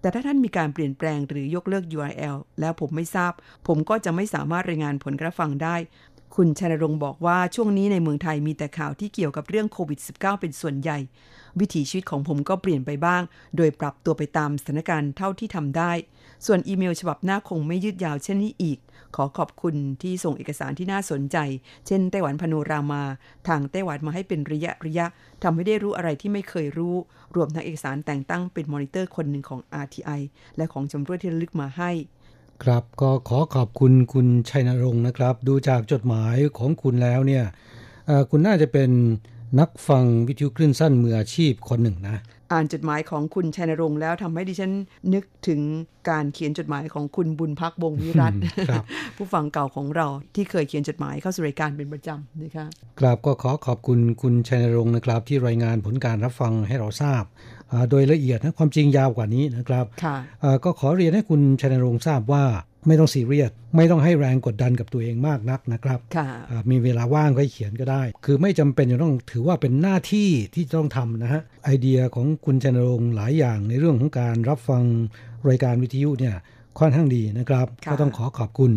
[0.00, 3.32] แต่ถ้าท่านมีการเปลี่ยนแปลงหรือยกเลิก URL แล้วผมไม่ทราบ
[3.66, 5.76] ผมก็จะไม่สามารถรายงานผลการฟังได้
[6.36, 10.98] คุณชนรงค์บอกว่าช่วงนี้ในเมืองไทยมีแต่ข่าวที่เกี่ยวกับเรื่องโควิด -19 เป็นส่วนใหญ่
[11.60, 13.22] วิถีชีวิตของผมก็เปลี่ยนไปบ้าง
[13.56, 15.92] โดยปรับตัวไปตามสถานการณ์เท่าที่ทำได้
[16.46, 18.78] ส่วนอีเมลฉบับหน้าคงไม่ยืดยาวเช่นนี้อีก
[19.16, 21.36] ขอขอบคุณที่ส่งเอกสารที่น่าสนใจ
[21.86, 23.02] เช่นไต้หวันพโนรามา
[23.48, 25.06] ทางไต้หวันมาให้เป็นระยะระยะ
[25.42, 26.94] ทำให้ได้รู้อะไรที่ไม่เคยรู้
[27.36, 30.20] รวมทั้งเอกสารแต่งตั้งเป็นมอนิเตอร์คนหนึ่งของ RTI
[30.56, 31.90] และของจำรวดที่ระลึกมาให้
[32.62, 37.44] ครับก็ขอขอบคุณคุณชัยนรงค์นะครับ ดูจากจดหมายของคุณแล้วเนี่ย
[38.30, 38.90] คุณน่าจะเป็น
[39.60, 42.16] นักฟังวิทยุคลื่นสั้นมืออาชีพคนหนึ่งนะ
[42.52, 44.72] อ่านจดหมายของคุณชัยนรงค์แล้วทำให้ดิฉัน
[45.14, 45.60] นึกถึง
[46.10, 48.32] การเขียนจดหมายของคุณบุญพักบงวิรัต
[48.68, 48.84] ครับ
[49.16, 52.66] ผู้ฟังเก่าของเราที่เคยเขียนจดหมายเข้าสู่รายการเป็นประจำนะคะ
[53.00, 57.24] ครับก็ขอขอบคุณคุณชัยนรงค์นะครับ ที่รายงานผลการรับฟังให้เราทราบ
[57.70, 62.44] อ่าโดยละเอียดนะความจริงยาวกว่านี้นะครับค่ะอ่าก็ขอเรียนให้คุณชัยนรงค์ทราบว่า
[62.86, 74.82] ไม่ต้องซีเรียสไม่ต้องให้แรงกดดันกับตัวเองมากนักนะครับค่ะอ่ามีเวลาว่างก็เขียนก็ได้ คือไม่จำเป็นจะต้องถือว่าเป็นหน้าที่ที่ต้องทำนะฮะไอเดียของคุณชัยนรงค์หลายอย่างในเรื่องของการรับฟัง
[75.48, 76.36] รายการวิทยุเนี่ย
[76.78, 78.72] ค่อนข้างดีนะครับค่ะก็ต้องขอขอบคุณ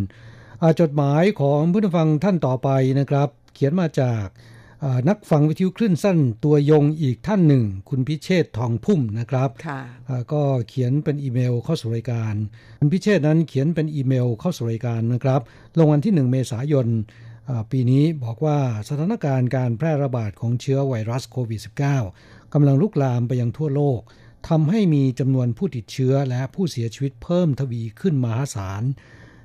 [0.62, 4.51] อ่าจดหมายของผู้ฟังท่านต่อไปนะครับ เขียนมาจากอ่า
[5.10, 12.34] นักฟังวิทยุคลื่นสั้นตัวยงอีกท่านหนึ่ง คุณพิเชษฐ์ทองพุ่มนะครับค่ะอ่าก็เขียนเป็นอีเมลเข้าสู่รายการ
[12.80, 15.42] คุณพิเชษฐ์นั้นเขียนเป็นอีเมลเข้าสู่รายการนะครับ
[15.78, 16.88] ลงวันที่ 1 เมษายน
[17.50, 21.62] อ่าปีนี้บอกว่าสถานการณ์การแพร่ระบาดของเชื้อไวรัสโควิด
[22.08, 24.00] -19 กำลังลุกลามไปยังทั่วโลก
[24.50, 28.84] ทำให้มีจำนวนผู้ติดเชื้อและผู้เสียชีวิตเพิ่มทวีขึ้นมหาศาล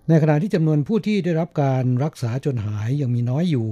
[0.08, 3.68] ในขณะที่จำนวนผู้ที่ได้รับการรักษาจนหายยังมีน้อยอยู่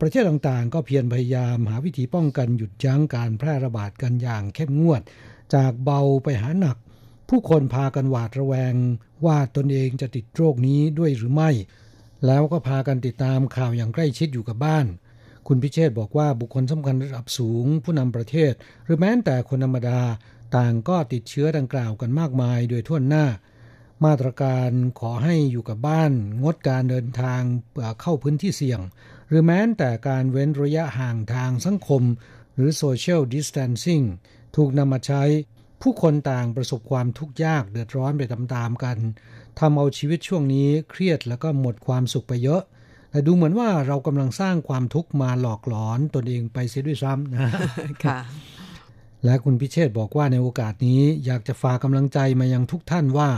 [0.00, 5.02] ประเทศต่างๆ ก็เพียรพยายามหาวิธีป้องกันหยุดยั้งการแพร่ระบาดกันอย่างเข้มงวด
[5.54, 6.76] จากเบาไปหาหนัก
[7.28, 8.74] ผู้คนพากันหวาดระแวง
[9.26, 11.50] ว่าตนเองจะติดโรคนี้ด้วยหรือไม่
[12.26, 14.86] แล้วก็พากันติดตามข่าวอย่างใกล้ชิดอยู่กับบ้าน
[15.46, 18.52] คุณพิเชษบอกว่าบุคคลสำคัญระดับสูง ผู้นำประเทศ
[18.84, 20.00] หรือแม้แต่คนธรรมดา
[20.56, 23.26] ต่างก็ติดเชื้อดังกล่าวกันมากมายโดยทั่วหน้า
[24.04, 27.40] มาตรการขอให้อยู่กับบ้าน งดการเดินทาง
[28.00, 28.80] เข้าพื้นที่เสี่ยง
[29.32, 32.02] รือแม้แต่การเว้นระยะห่างทางสังคม
[32.54, 34.04] หรือ social distancing
[34.56, 35.22] ถูกนำมาใช้
[35.82, 38.98] ผู้คนต่างประสบความทุกข์ยากเดือดร้อนไปตามๆกัน
[39.58, 42.62] ทำเอาชีวิตช่วงนี้เครียดแล้วก็หมดความสุขไปเยอะ
[43.10, 47.40] แต่ดูเหมือนว่าเรากำลังสร้างความทุกข์มาหลอกหลอนตนเองไปเสียด้วยซ้ำนะ
[48.04, 48.18] ค่ะ
[49.24, 53.30] และคุณพิเชษบอกว่าในโอกาสนี้อยากจะฝากกำลังใจมายังทุกท่านว่า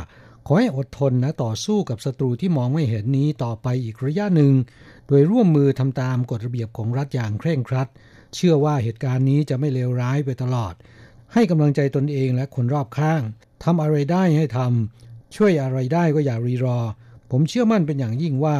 [0.46, 4.52] ขอให้อดทนนะต่อสู้กับศัตรูที่มองไม่เห็นนี้ต่อไปอีกระยะหนึ่ง
[5.06, 7.88] โดยร่วมมือทำตามกฎระเบียบของรัฐอย่างเคร่งครัด
[8.34, 10.74] เชื่อว่าเหตุการณ์นี้จะไม่เลวร้ายไปตลอด
[11.32, 13.22] ให้กำลังใจตนเองและคนรอบข้าง
[13.64, 16.78] ทำอะไรได้ให้ทำช่วยอะไรได้ก็อย่ารีรอ
[17.30, 18.56] ผมเชื่อมั่นเป็นอย่างยิ่งว่า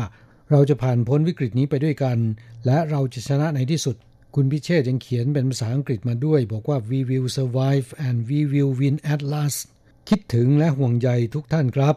[0.51, 2.19] เราจะผ่านพ้นวิกฤตนี้ไปด้วยกัน
[2.67, 3.97] และเราจะชนะในที่สุด
[4.35, 9.61] คุณพิเชษยังเขียนเป็นภาษาอังกฤษมาด้วย บอกว่า we will survive and we will win at last
[10.09, 11.95] คิดถึงและห่วงใยทุกท่านครับ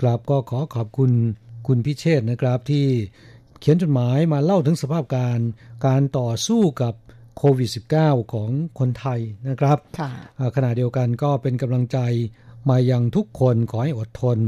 [0.00, 1.10] ครับก็ขอขอบคุณ
[1.66, 2.86] คุณพิเชษนะครับที่
[3.60, 5.38] เขียนจดหมายมาเล่าถึงสภาพการ
[5.86, 6.94] การต่อสู้กับ
[7.36, 7.70] โควิด
[8.00, 9.78] -19 ของคนไทยนะครับ
[10.56, 11.98] ขณะเดียวกันก็เป็นกำลังใจ
[12.70, 14.38] มายังทุกคนขอให้อดทน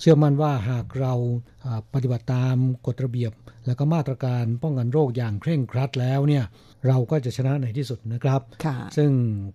[0.00, 1.14] เชื่อมั่นว่าหากเรา
[1.94, 3.32] ปฏิบัติตามกฎระเบียบ
[3.66, 6.44] และก็มาตรการป้องกันโรคอย่างเคร่งครัดแล้วเนี่ย
[6.86, 8.40] เราก็จะชนะในที่สุดนะครับ
[8.96, 9.10] ซึ่ง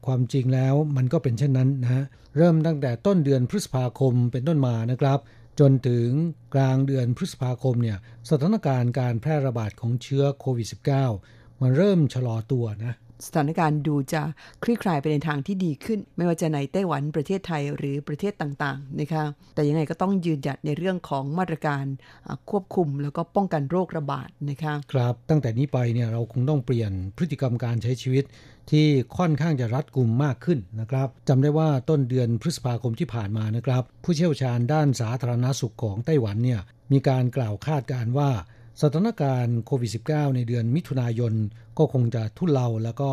[0.05, 2.03] ความจริงแล้วมันก็เป็นเช่นนั้นนะ
[2.37, 5.19] เริ่มตั้งแต่ต้นเดือนพฤษภาคมเป็นต้นมานะครับ
[5.59, 6.07] จนถึง
[6.55, 7.97] กลางเดือนพฤษภาคมเนี่ย
[8.29, 10.67] สถานการณ์การแพร่ระบาดของเชื้อโควิด
[11.11, 12.93] -19 มันเริ่มชะลอตัวนะ
[13.25, 14.21] สถานการณ์ดูจะ
[14.63, 19.23] คลี่คลายไปในทางที่ดีขึ้น ไม่ว่าจะในไต้หวันประเทศไทยหรือประเทศต่างๆนะคะ
[19.55, 21.85] แต่ยังไงก็ต้องยืนหยัดในเรื่องของมาตรการ
[22.49, 28.23] ควบคุมแล้วก็ป้องกันโรคระบาดนะคะครับตั้งแต่นี้ไปเนี่ยเราคงต้องเปลี่ยนพฤติกรรมการใช้ชีวิต
[28.71, 38.29] ที่ค่อนข้างจะรัดกุมมากขึ้นนะครับจำได้ว่าต้นเดือนพฤษภาคมที่ผ่านมานะครับ ผู้เชี่ยวชาญด้านสาธารณสุขของไต้หวันเนี่ยมีการกล่าวคาดการว่า
[38.81, 41.33] สถานการณ์โควิด -19 ในเดือนมิถุนายน
[41.77, 43.11] ก็คงจะทุเลาแล้วก็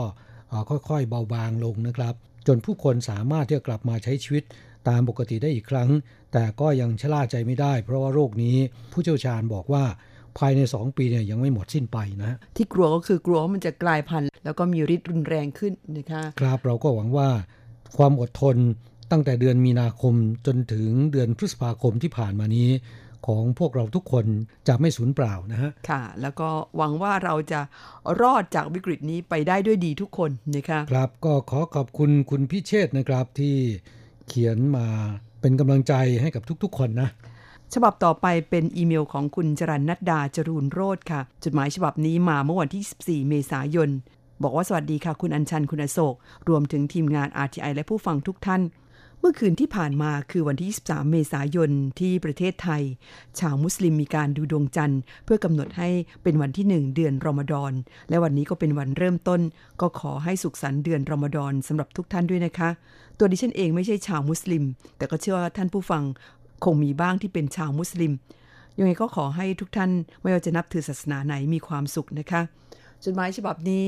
[0.70, 2.14] ค่อยๆเบาบางลงนะครับ
[2.46, 4.44] จนผู้คนสามารถที่จะกลับมาใช้ชีวิต
[4.88, 5.90] ตามปกติได้อีกครั้ง
[6.32, 8.56] แต่ก็ยังชะล่าใจไม่ได้ เพราะว่าโรคนี้
[8.92, 9.84] ผู้เชี่ยวชาญบอกว่า
[10.38, 17.28] ภายใน 2 ปีเนี่ยยังไม่หมดสิ้นไปนะ ที่กลัวก็คือกลัวว่ามันจะกลายพันธุ์แล้วก็มีฤทธิ์รุนแรงขึ้นนะคะครับเราก็หวังว่า
[17.96, 18.56] ความอดทน
[19.10, 20.14] ตั้งแต่เดือนมีนาคม
[20.46, 22.68] จนถึงเดือนพฤษภาคมที่ผ่านมานี้
[23.26, 24.26] ของพวกเราทุกคน
[24.68, 27.60] จะไม่สูญเปล่านะฮะ ค่ะ แล้วก็หวังว่าเราจะ
[28.20, 33.56] รอดจากวิกฤตนี้ไปได้ด้วยดีทุกคนนะคะครับ ก็ขอขอบคุณคุณพิเชษนะครับที่
[34.28, 34.86] เขียนมา
[35.40, 37.08] เป็นกำลังใจให้กับทุกๆ คนนะ
[37.74, 43.90] ฉบับต่อไปเป็นอีเมลของคุณจรันนัดดาจรูนโรธค่ะ จดหมายฉบับนี้มาเมื่อวันที่ 14 เมษายน
[44.42, 46.14] บอกว่าสวัสดีค่ะ คุณอัญชันคุณอโศก
[46.48, 48.62] รวมถึงทีมงาน RTI และผู้ฟังทุกท่าน
[49.22, 52.82] เมื่อคืนที่ผ่านมาคือวันที่ 23 เมษายนที่ประเทศไทย
[53.38, 55.88] ชาวมุสลิมมีการดูดวงจันทร์ เพื่อกำหนดให้
[56.22, 57.72] เป็นวันที่หนึ่งเดือนรอมฎอน
[58.08, 59.40] และวันนี้ก็เป็นวันเริ่มต้น
[59.80, 62.70] ก็ขอให้สุขสันต์เดือนรอมฎอนสำหรับทุกท่านด้วยนะคะ
[63.18, 64.64] ตัวดิฉันเองไม่ใช่ชาวมุสลิม
[64.96, 66.02] แต่ก็เชื่อว่าท่านผู้ฟัง
[66.64, 68.12] คงมีบ้างที่เป็นชาวมุสลิม
[68.78, 69.90] ยังไงก็ขอให้ทุกท่าน
[70.22, 72.42] ไม่ว่าจะนับถือศาสนาไหนมีความสุขนะคะ
[73.04, 73.84] จดหมายฉบับนี้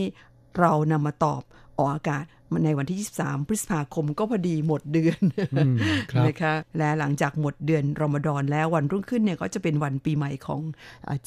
[0.58, 1.42] เรานำมาตอบ
[1.78, 2.24] ออกอากาศ
[2.64, 5.20] ในวันที่ 23 พฤษภาคมก็พอดีหมดเดือน
[6.26, 10.60] นะคะและหลังจากหมดเดือนรอมฎอนแล้ววันรุ่งขึ้นเนี่ยก็จะเป็นวันปีใหม่ของ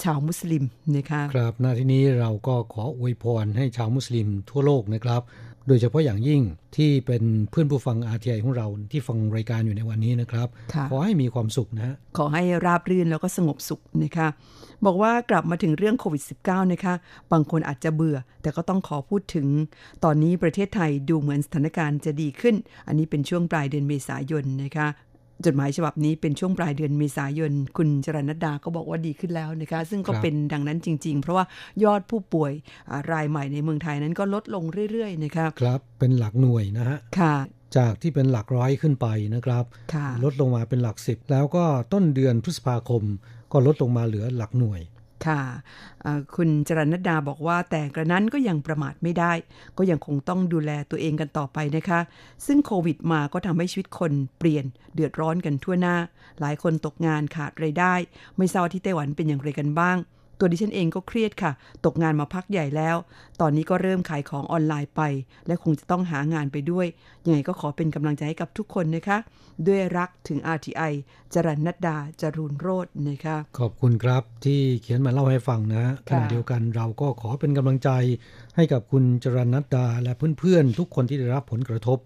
[0.04, 0.64] ชาวมุสลิม
[0.96, 5.22] นะคะครับหน้าที่นี้เราก็ขออวยพรให้ชาวมุสลิมทั่วโลกนะครับ
[5.68, 6.42] โดยเฉพาะอย่างยิ่ง
[6.76, 10.48] ที่เป็นเพื่อนผู้ฟัง RTI ของเราที่ฟังรายการอยู่ในวันนี้นะครับ
[10.92, 14.28] ขอให้มีความสุขนะ ขอให้ราบรื่นแล้วก็สงบสุขนะคะ
[14.86, 16.94] บอกว่ากลับมาถึงเรื่องโควิด -19 นะคะ
[17.32, 19.48] บางคนอาจจะเบื่อ แต่ก็ต้องขอพูดถึง
[20.04, 22.56] ตอนนี้ประเทศไทยดูเหมือนสถานการณ์จะดีขึ้น
[22.88, 24.88] อันนี้เป็นช่วงปลายเดือนเมษายนนะคะ
[25.46, 31.46] จดหมายฉบับนี้เป็นช่วงปลายเดือนเมษายน คุณจรณดาก็บอกว่าดีขึ้นแล้วนะคะซึ่งก็เป็นดังนั้นจริง ๆ เพราะว่า
[31.84, 32.52] ยอดผู้ป่วย
[33.12, 37.36] รายใหม่ในเมืองไทยนั้นก็ลดลงเรื่อยๆนะคะครับเป็นหลักหน่วยนะฮะค่ะ
[37.78, 39.64] จากที่เป็นหลักร้อยขึ้นไปนะครับ
[40.24, 43.04] ลดลงมาเป็นหลักสิบแล้วก็ต้นเดือนพฤษภาคม
[43.52, 44.82] ก็ลดลงมาเหลือหลักหน่วย
[45.26, 45.42] ค่ะ
[46.36, 49.34] คุณจรณดาบอกว่าแต่กระนั้นก็ยังประมาทไม่ได้
[49.78, 52.00] ก็ยังคงต้องดูแลตัวเองกันต่อไปนะคะ
[52.46, 55.96] ซึ่งโควิดมาก็ทำให้ชีวิตคนเปลี่ยนเดือดร้อนกันทั่วหน้า
[56.40, 57.94] หลายคนตกงานขาดไรายได้
[58.38, 59.98] ไม่ทราบที่ไต้หวันเป็นอย่างไรกันบ้าง
[60.40, 61.52] ตัวดิฉันเองก็เครียดค่ะ
[61.86, 62.96] ตกงานมาพักใหญ่แล้ว
[63.42, 65.02] ตอนนี้ก็เริ่มขายของออนไลน์ไป
[65.48, 66.88] และคงจะต้องหางานไปด้วย
[67.26, 69.18] ยังไงก็ขอเป็นกำลังใจให้กับทุกคนนะคะ
[69.68, 70.94] ด้วยรักถึง RTI
[71.34, 77.90] จรันนัดดาจรูนโรดนะคะ ขอบคุณครับที่เขียนมาเล่าให้ฟังนะขณะเดียวกันเราก็ขอเป็นกำลังใจ
[78.56, 81.98] ให้กับคุณจรันนัดดา และเพื่อนๆ ทุกคนที่ได้รับผลกระทบ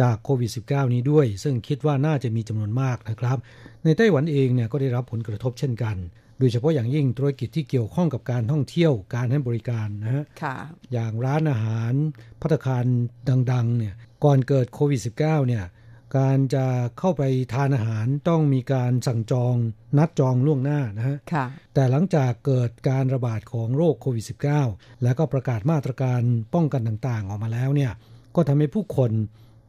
[0.00, 3.38] จากโควิด -19 นี้ด้วย ซึ่งคิดว่าน่าจะมีจำนวนมากนะครับ
[3.84, 5.96] ในไต้หวันเองเนี่ยก็ได้รับผลกระทบเช่นกัน
[6.38, 10.24] โดยเฉพาะอย่างยิ่งธุรกิจที่เกี่ยวข้องกับการท่องเที่ยวการให้บริการนะฮะ
[10.92, 11.92] อย่างร้านอาหาร
[12.40, 12.84] พัตคาร
[13.52, 13.94] ดังๆเนี่ย
[14.24, 15.64] ก่อนเกิดโควิด -19 เนี่ย
[16.18, 16.66] การจะ
[16.98, 17.22] เข้าไป
[17.54, 19.54] ทานอาหารต้องมีการสั่งจอง
[19.98, 21.16] นัดจองล่วงหน้านะฮะ
[21.74, 24.24] แต่หลังจากเกิดการระบาดของโรคโควิด
[24.64, 26.22] -19 แล้วก็ประกาศมาตรการ
[26.54, 27.92] ป้องกันต่างๆ ออกมาแล้วเนี่ย
[28.34, 29.10] ก็ทำให้ผู้คน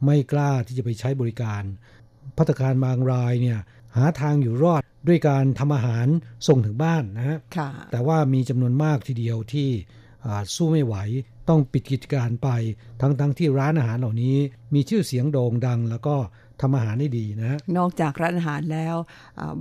[0.06, 1.63] ไม่กล้าที่จะไปใช้บริการ
[2.38, 3.60] พัตคารบางรายเนี่ย
[3.97, 6.07] หาทางอยู่รอดด้วยการทำอาหาร
[6.47, 7.38] ส่งถึงบ้านนะฮะ
[7.91, 9.69] แต่ว่ามีจำนวนมากทีเดียวที่
[10.55, 10.95] สู้ไม่ไหว
[11.49, 12.49] ต้องปิดกิจการไป
[13.01, 14.36] ทั้งๆทที่ร้านอาหารเหล่านี้
[14.73, 16.15] มีชื่อเสียงโด่งดัง แล้วก็
[16.62, 18.95] ทำอาหารได้ดีนะนอกจากร้านอาหารแล้ว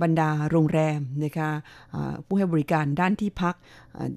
[0.01, 1.51] บรรดาโรงแรมนะคะ
[2.25, 3.55] ผู้ให้บริการด้านที่พัก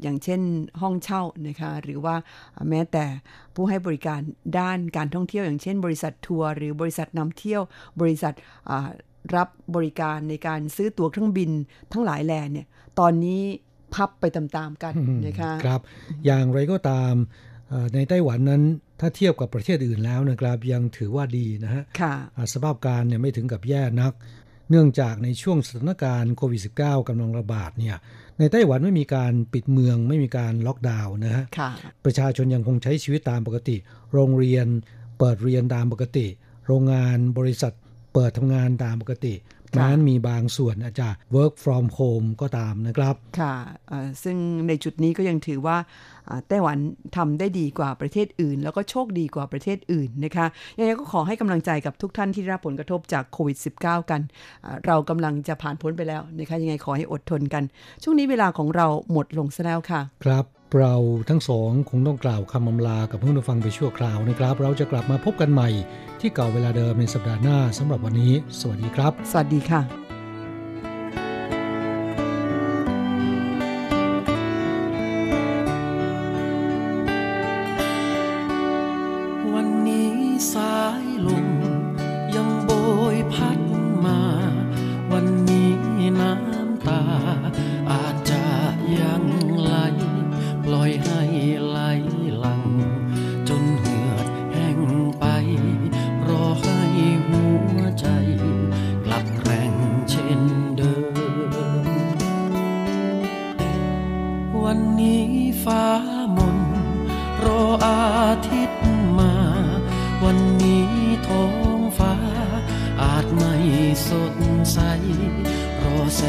[0.03, 0.41] อย่างเช่น
[0.81, 2.15] ห้องเช่านะคะหรือว่า
[2.69, 3.05] แม้แต่
[3.55, 4.21] ผู้ให้บริการ
[4.59, 7.63] ด้านการท่องเที่ยว อย่างเช่น บริษัททัวร์หรือบริษัทนำเที่ยว
[8.01, 8.35] บริษัท
[9.37, 11.51] รับบริการในการซื้อตั๋วเครื่องบิน
[11.93, 12.67] ทั้งหลายแหล่เนี่ย
[12.99, 13.43] ตอนนี้
[13.95, 14.95] พับไปตามๆกัน
[15.27, 15.81] นะคะครับ
[16.27, 17.15] อย่างไรก็ตาม
[17.95, 18.63] ในไต้หวันนั้น
[19.01, 21.83] ถ้าเทียบกับประเทศอื่นแล้วนะครับยังถือว่าดีนะฮะ
[22.53, 24.13] สภาพการเนี่ยไม่ถึงกับแย่นัก
[24.71, 27.97] เนื่องจากในช่วงสถานการณ์โควิด -19 กำลังระบาดเนี่ย
[28.39, 31.45] ในไต้หวันไม่มีการปิดเมืองไม่มีการล็อกดาวน์นะฮะ
[32.05, 33.77] ประชาชนยังคงใช้ชีวิตตามปกติ
[34.13, 34.67] โรงเรียน
[35.19, 36.27] เปิดเรียนตามปกติ
[36.67, 37.73] โรงงานบริษัท
[38.15, 39.35] เปิดทำงานตามปกติ
[39.75, 43.55] แม้นมีบางส่วนอาจจะ work from home ก็ตามนะครับ ค่ะ
[44.25, 44.37] ซึ่ง
[44.69, 45.77] ในจุดนี้ก็ยังถือว่า
[46.49, 46.79] ไต้หวัน
[47.17, 50.47] ทำได้ดีกว่าประเทศอื่น แล้วก็โชคดีกว่าประเทศอื่นนะคะ
[50.79, 54.21] ยังไงก็ขอให้กำลังใจกับทุกท่านที่รับผลกระทบจากโควิด -19 กัน
[54.87, 57.63] เรากำลังจะผ่านพ้นไปแล้วนะคะยังไงขอให้อดทนกัน
[58.03, 60.45] ช่วงนี้เวลาของเราหมดลงซะแล้วค่ะ ครับ
[60.79, 60.95] เรา
[61.29, 65.69] ทั้งสองคงต้องกล่าวคำอำลากับเพื่อนผู้ฟังไปชั่วคราวนะครับ เราจะกลับมาพบกันใหม่
[66.21, 70.10] ที่เก่าเวลาเดิมในสัปดาห์หน้าสำหรับวันนี้ สวัสดีครับ สวัสดีค่ะ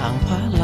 [0.00, 0.57] 浪花。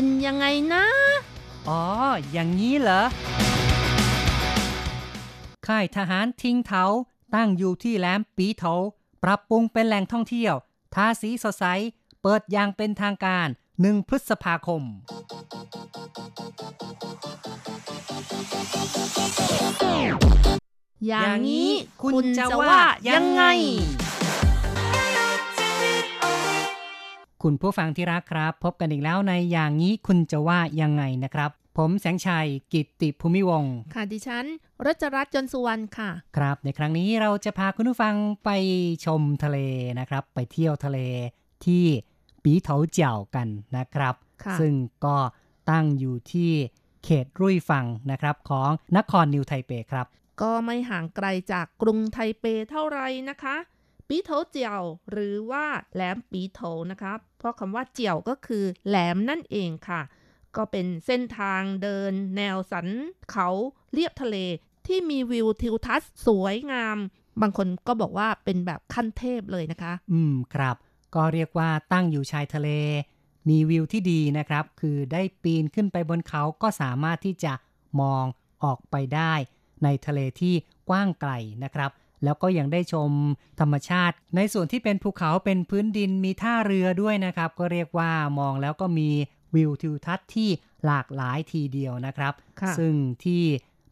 [0.00, 0.84] เป็นยังไงนะ
[1.68, 1.82] อ๋อ
[2.32, 3.02] อย่างนี้เหรอ
[5.66, 6.84] ค่ายทหารทิ้งเถา
[7.34, 8.72] ตั้งอยู่ที่แหลมปีเถา
[9.24, 10.54] ปรับปรุงเป็นแหล่งท่องเที่ยว
[10.94, 11.64] ทาสีสดใส
[12.22, 14.82] เปิดอย่างเป็นทางการ 1 พฤษภาคม
[21.06, 21.70] อย่างนี้
[22.02, 22.76] คุณจะว่า
[23.08, 23.42] ยังไง
[27.42, 34.46] คุณผู้ฟังที่รักครับ พบกันอีกแล้วในอย่างนี้คุณจะว่ายังไงนะครับ ผมแสงชัยกิตติภูมิวงศ์ค่ะดิฉัน
[34.86, 38.50] รัชรัตน์จนสุวรรณค่ะ ครับ ในครั้งนี้เราจะพาคุณผู้ฟังไป
[39.04, 39.58] ชมทะเล
[39.98, 40.98] นะครับ ไปเที่ยวทะเล
[41.64, 41.84] ที่
[42.44, 44.74] ปีเถาเจียวกันนะครับค่ะซึ่ง
[45.04, 45.16] ก็
[45.70, 46.50] ตั้งอยู่ที่
[47.04, 50.06] เขตรุ่ยฟังนะครับของนครนิวไทเปครับ
[50.42, 53.56] ก็ไม่ห่างไกลจากกรุงไทเปเท่าไหร่นะคะ
[54.12, 60.00] ปีโถเจียว หรือว่าแหลมปีโถนะคะเพราะคำว่าเจียวก็คือแหลมนั่นเองค่ะ
[60.56, 62.88] ก็เป็นเส้นทางเดิน แนวสัน
[63.30, 63.48] เขา
[63.94, 64.36] เรียบทะเล
[64.86, 66.98] ที่มีวิวทิวทัศน์สวยงาม
[67.40, 70.76] บางคนก็บอกว่าเป็นแบบขั้นเทพเลยนะคะ อืมครับ
[71.14, 72.68] ก็เรียกว่าตั้งอยู่ชายทะเล
[73.48, 77.52] มีวิวที่ดีนะครับ คือได้ปีนขึ้นไปบนเขาก็สามารถที่จะ
[78.00, 78.24] มอง
[78.64, 79.32] ออกไปได้
[79.84, 80.54] ในทะเลที่
[80.88, 81.32] กว้างไกล
[81.64, 81.90] นะครับ
[82.24, 83.10] แล้วก็ยังได้ชม
[83.60, 89.10] ธรรมชาติ ในส่วนที่เป็นภูเขาเป็นพื้นดินมีท่าเรือด้วยนะครับ ก็เรียกว่ามองแล้วก็มี
[89.54, 90.50] วิวทิวทัศน์ที่
[90.86, 93.42] หลากหลายทีเดียวนะครับค่ะซึ่งที่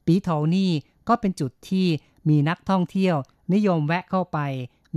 [0.06, 0.70] ปีโถนี่
[1.08, 1.86] ก็เป็นจุดที่
[2.28, 3.16] มีนักท่องเที่ยว
[3.54, 4.38] นิยมแวะเข้าไป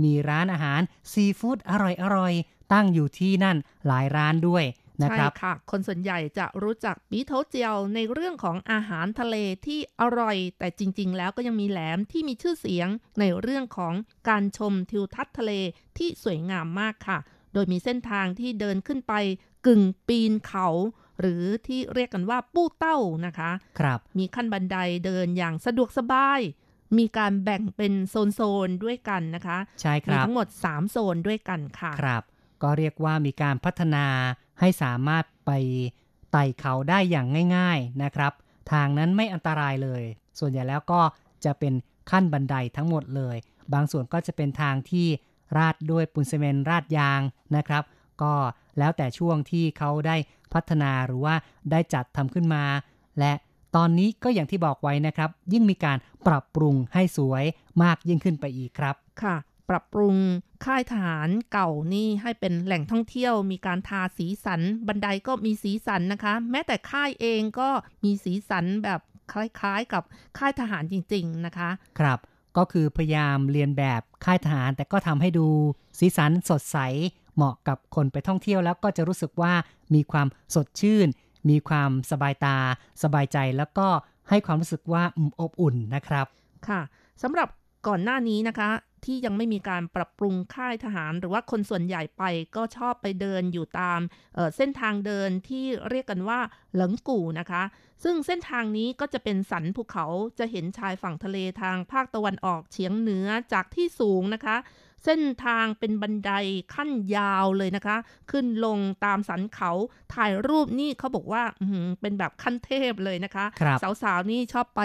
[0.02, 0.80] มีร้านอาหาร
[1.12, 1.72] ซีฟู้ดอ
[2.16, 4.64] ร่อยๆตั้งอยู่ที่นั่นหลายร้านด้วย
[5.02, 9.36] นะใช่ครับค่ะ คนส่วนใหญ่จะรู้จักปีโถเจียวในเรื่องของอาหารทะเล
[9.66, 12.88] ที่อร่อย แต่จริง ๆ แล้วก็ยังมีแหลมที่มีชื่อเสียง
[13.20, 13.94] ในเรื่องของ
[14.28, 15.52] การชมทิวทัศน์ทะเล
[15.98, 17.18] ที่สวยงามมากค่ะ
[17.52, 19.14] โดยมีเส้นทางที่เดินขึ้นไป
[19.66, 20.68] กึ่งปีนเขา
[21.20, 26.40] หรือที่เรียกกันว่าปู้เต้านะคะ ครับ มีขั้นบันไดเดินอย่างสะดวกสบาย
[26.98, 27.94] มีการแบ่งเป็น
[28.34, 32.22] โซน ๆ ด้วยกันนะคะ ใช่คมีรับทั้งหมด 3 โซนด้วยกันค่ะ ครับ
[32.62, 34.06] ก็เรียกว่ามีการพัฒนา
[34.62, 35.50] ให้สามารถไป
[36.32, 38.32] ไต่เขาได้อย่างง่าย ๆนะครับ
[38.72, 40.02] ทางนั้นไม่อันตรายเลย
[40.38, 41.00] ส่วนใหญ่แล้วก็
[41.44, 41.74] จะเป็น
[42.10, 43.36] ขั้นบันไดทั้งหมดเลย
[43.74, 45.06] บางส่วนก็จะเป็นทางที่
[45.56, 47.20] ราดด้วยปูนซีเมนต์ราดยาง
[47.56, 47.82] นะครับ
[48.22, 48.34] ก็
[48.78, 50.16] แล้วแต่ช่วงที่เขาได้
[50.52, 51.34] พัฒนาหรือว่า
[51.70, 52.64] ได้จัดทำขึ้นมา
[53.18, 53.32] และ
[53.76, 57.44] ตอนนี้ก็อย่างที่บอกไว้นะครับ ยิ่งมีการปรับปรุงให้สวย
[57.82, 59.36] มากยิ่งขึ้นไปอีกครับ ค่ะ
[59.72, 60.16] ปรับปรุง
[60.64, 67.68] ค่ายทหารเก่านี่ให้เป็นแหล่งท่องเที่ยว มีการทาสีสัน บันไดก็มีสีสันนะคะ แม้แต่ค่ายเองก็
[68.04, 69.00] มีสีสันแบบ
[69.32, 70.02] คล้ายๆ กับ
[70.38, 72.18] ค่ายทหารจริง ๆนะคะ ครับ
[72.56, 75.46] ก็คือพยายามเรียนแบบค่ายทหาร แต่ก็ทำให้ดู
[75.98, 76.78] สีสันสดใส
[77.34, 79.52] เหมาะกับคนไปท่องเที่ยวแล้วก็จะรู้สึกว่า
[79.94, 81.08] มีความสดชื่น
[81.48, 82.56] มีความสบายตา
[83.02, 83.88] สบายใจแล้วก็
[84.28, 86.26] ให้ความรู้สึกว่าอืมอบอุ่นนะครับ
[86.68, 86.80] ค่ะ
[87.22, 87.48] สำหรับ
[87.88, 88.70] ก่อนหน้านี้นะคะ
[89.04, 92.22] ที่ยังไม่มีการปรับปรุงค่ายทหาร หรือว่าคนส่วนใหญ่ไป
[92.56, 94.00] ก็ชอบไปเดินอยู่ตาม
[94.34, 96.40] เเส้นทางเดินที่เรียกกันว่า
[96.76, 97.62] หลังกู่นะคะ
[98.04, 100.06] ซึ่งเส้นทางนี้ก็จะเป็นสันภูเขา
[100.38, 104.56] จะเห็นชายฝั่งทะเลทางภาคตะวันออกเฉียงเหนือจากที่สูงนะคะ
[105.04, 106.32] เส้นทางเป็นบันได
[106.74, 107.96] ขั้นยาวเลยนะคะ
[108.30, 109.70] ขึ้นลงตามสันเขา
[110.14, 114.80] ถ่ายรูปนี่เขาบอกว่าอื้อหือเป็นแบบขั้นเทพเลยนะคะครับสาวๆนี่ชอบไป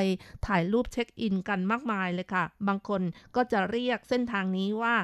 [0.48, 3.02] ถ่ายรูปเช็คอินกันมากมายเลยค่ะ บางคน
[3.36, 4.96] ก็จะเรียกเส้นทางนี้ว่า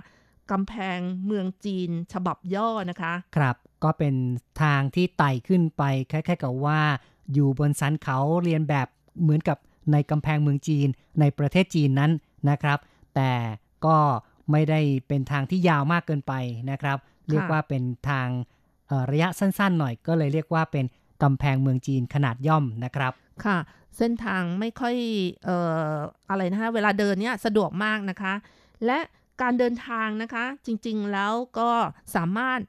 [0.52, 4.16] กำแพงเมืองจีนฉบับย่อนะคะ ครับก็เป็น
[4.62, 6.82] ทางที่ไต่ขึ้นไปคล้ายๆกับว่า
[7.34, 8.88] อยู่บนสันเขาเรียนแบบ
[9.22, 9.58] เหมือนกับ
[9.92, 10.88] ในกำแพงเมืองจีน
[11.20, 12.12] ในประเทศจีนนั้น
[12.50, 12.80] นะครับ
[13.16, 13.32] แต่
[13.86, 13.98] ก็
[14.52, 16.34] ไม่ได้เป็นทางที่ยาวมากเกินไป
[16.72, 16.98] นะครับ
[17.30, 18.28] เรียกว่าเป็นทาง
[18.88, 20.86] เอ่อระยะสั้นๆ หน่อยก็เลยเรียกว่าเป็น
[21.24, 23.14] กำแพงเมืองจีนขนาดย่อมนะครับ
[23.46, 23.58] ค่ะ
[23.98, 24.96] เส้นทางไม่ค่อย
[25.46, 25.58] เอ่
[25.92, 25.96] อ
[26.30, 28.34] อะไรนะคะเวลาเดินเนี่ยสะดวกมากนะคะ
[28.86, 29.00] และ
[29.42, 31.70] การเดินทางนะคะจริงๆแล้วก็
[32.16, 32.60] สามารถ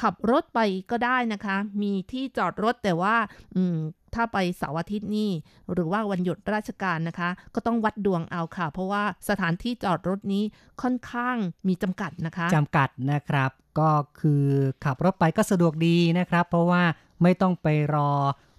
[0.00, 3.16] ขับรถไปก็ได้นะคะ มีที่จอดรถแต่ว่า
[3.56, 3.76] อืม
[4.14, 5.30] ถ้าไปเสาร์อาทิตย์นี่
[5.72, 10.42] หรือว่าวันหยุดราชการนะคะ ก็ต้องวัดดวงเอาค่ะ เพราะว่าสถานที่จอดรถนี้
[10.82, 11.36] ค่อนข้าง
[11.68, 13.90] มีจำกัดนะคะจำกัดนะครับ ก็
[14.20, 14.44] คือ
[14.84, 16.82] ขับรถไปก็สะดวกดีนะครับ เพราะว่า
[17.22, 18.10] ไม่ต้องไปรอ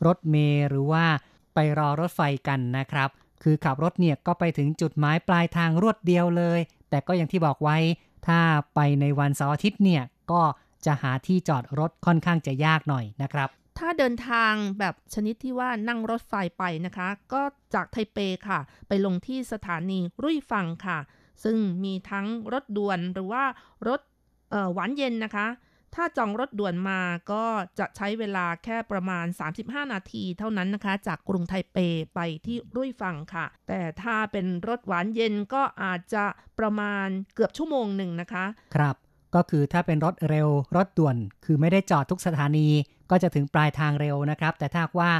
[0.05, 1.05] รถเมล์หรือว่า
[1.53, 3.09] ไปรอรถไฟกันนะครับ
[3.43, 6.59] คือขับรถเนี่ยก็ไปถึงจุดหมายปลายทางรวดเดียวเลย
[6.89, 7.77] แต่ก็อย่างที่บอกไว้
[8.27, 8.39] ถ้า
[8.75, 10.41] ไปในวันเสาร์อาทิตย์เนี่ยก็
[10.85, 17.41] จะหาที่จอดรถค่อนข้างจะยากหน่อยนะครับ ถ้าเดินทางแบบชนิดที่ว่านั่งรถไฟไปนะคะ ก็
[17.73, 18.17] จากไทเป
[18.47, 20.99] ค่ะ ไปลงที่สถานีรุ่ยฟังค่ะ
[21.43, 23.43] ซึ่งมีทั้งรถด่วนหรือว่า
[23.87, 24.01] รถ
[24.51, 25.47] เอ่อหวานเย็นนะคะ
[25.95, 27.45] ถ้าจองรถด่วนมาก็
[27.79, 29.25] จะใช้เวลาแค่ประมาณ
[29.59, 31.77] 35 นาทีเท่านั้นนะคะ จากกรุงไทเป
[32.15, 36.25] ไปที่รุ่ยฟังค่ะ แต่ถ้าเป็นรถหวานเย็นก็อาจจะ
[36.59, 38.95] ประมาณเกือบชั่วโมงหนึ่งนะคะ ครับ
[39.35, 41.15] ก็คือถ้าเป็นรถเร็วรถด่วน
[41.45, 42.67] คือไม่ได้จอดทุกสถานี
[43.11, 45.11] ก็จะถึงปลายทางเร็วนะครับ แต่ถ้าว่า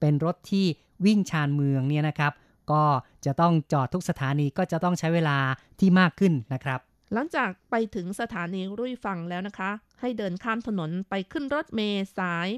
[0.00, 0.66] เป็นรถที่
[1.06, 2.32] วิ่งชานเมืองเนี่ยนะครับ
[2.72, 2.82] ก็
[3.24, 5.38] จะต้องจอดทุกสถานีก็จะต้องใช้เวลา
[5.80, 6.80] ที่มากขึ้นนะครับ
[7.12, 12.48] หลังจากไปถึงสถานีรุ่ยฟังแล้วนะคะ ให้เดินข้ามถนนไปขึ้นรถเมล์สาย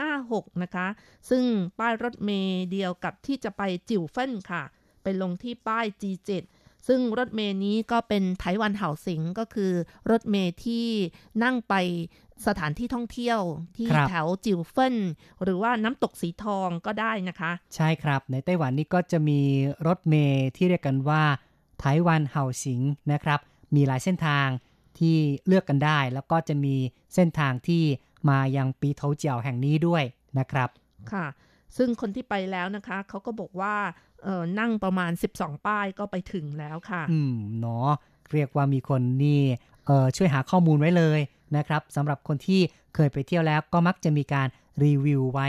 [0.00, 0.86] 856 นะคะ
[1.30, 1.44] ซึ่ง
[1.78, 4.62] ป้ายรถเมล์เดียวกับที่จะไปจิ๋วเฟินค่ะ
[5.02, 6.30] ไปลงที่ป้าย G7
[6.86, 9.72] ซึ่งรถเมล์นี้ก็เป็นไต้หวันเห่าสิงก็คือ
[10.10, 10.86] รถเมล์ที่
[11.42, 11.74] นั่งไป
[12.46, 13.40] สถานที่ท่องเที่ยว
[13.76, 14.96] ที่ครับแถวจิ๋วเฟิน
[15.42, 19.40] หรือว่าน้ำตกสีทองก็ได้นะคะ ใช่ครับ ในไต้หวันนี่ก็จะมี
[19.86, 21.22] รถเมล์ที่เรียกกันว่า
[21.80, 22.80] ไต้หวันเห่าสิง
[23.12, 23.40] นะครับ
[23.74, 24.48] มีหลายเส้นทาง
[24.98, 25.16] ที่
[25.46, 26.74] เลือกกันได้ แล้วก็จะมี
[27.14, 27.82] เส้นทางที่
[28.28, 30.02] มายังปีเทาเจียวแห่งนี้ด้วย
[30.38, 30.68] นะครับ
[31.12, 31.26] ค่ะ
[31.76, 33.74] ซึ่งคนที่ไปแล้วนะคะ เขาก็บอกว่า
[34.24, 37.90] เออนั่งประมาณ 12 ป้ายก็ไปถึงแล้วค่ะ อืมเนาะ
[38.32, 39.40] เรียกว่ามีคนนี่
[39.86, 41.20] เอ่อช่วยหาข้อมูลไว้เลย
[41.56, 42.60] นะครับสำหรับคนที่
[42.94, 44.48] เคยไปเที่ยวแล้วก็มักจะมีการ
[44.84, 45.48] รีวิวไว้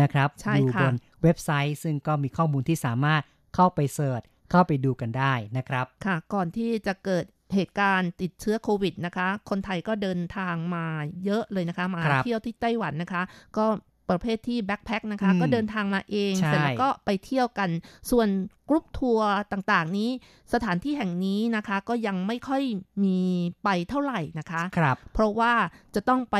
[0.00, 3.22] นะครับใช่อยู่ค่ะบนเว็บไซต์ ซึ่งก็มีข้อมูลที่สามารถ
[3.54, 7.24] เข้าไปเสิร์ชเข้าไปดูกันได้นะครับค่ะ ก่อนที่จะเกิด
[7.54, 10.86] เหตุการณ์ติดเชื้อโควิดนะคะ คนไทยก็เดินทางมา
[11.24, 13.22] เยอะเลยนะคะ มาครับเที่ยวที่ไต้หวันนะคะ
[13.56, 13.66] ก็
[14.10, 17.70] ประเภทที่ backpack นะคะอืมก็เดินทางมาเองใช่เสร็จแล้วก็ไปเที่ยวกัน
[18.10, 18.28] ส่วน
[18.68, 20.10] กรุ๊ปทัวร์ต่างๆ นี้
[20.52, 22.62] สถานที่แห่งนี้นะคะ ก็ยังไม่ค่อย
[23.04, 23.18] มี
[23.64, 25.52] ไปเท่าไหร่นะคะครับเพราะว่า
[25.94, 26.36] จะต้องไป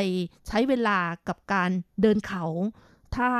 [0.49, 0.99] ใช้เวลา
[1.29, 2.45] กับการเดินเขา
[3.17, 3.31] ถ้า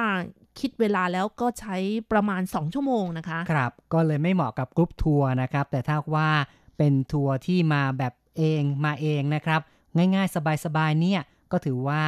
[0.61, 1.77] คิดเวลาแล้วก็ใช้
[2.13, 6.31] ประมาณ 2 ชั่วโมงนะคะ ครับ ก็เลยไม่เหมาะกับกรุ๊ปทัวร์นะครับ แต่ถ้าว่า
[6.79, 9.61] เป็นทัวร์ที่มาแบบเองมาเองนะครับ
[9.97, 11.21] ง่ายๆ สบายๆเนี่ย
[11.53, 12.01] ก็ถือว่า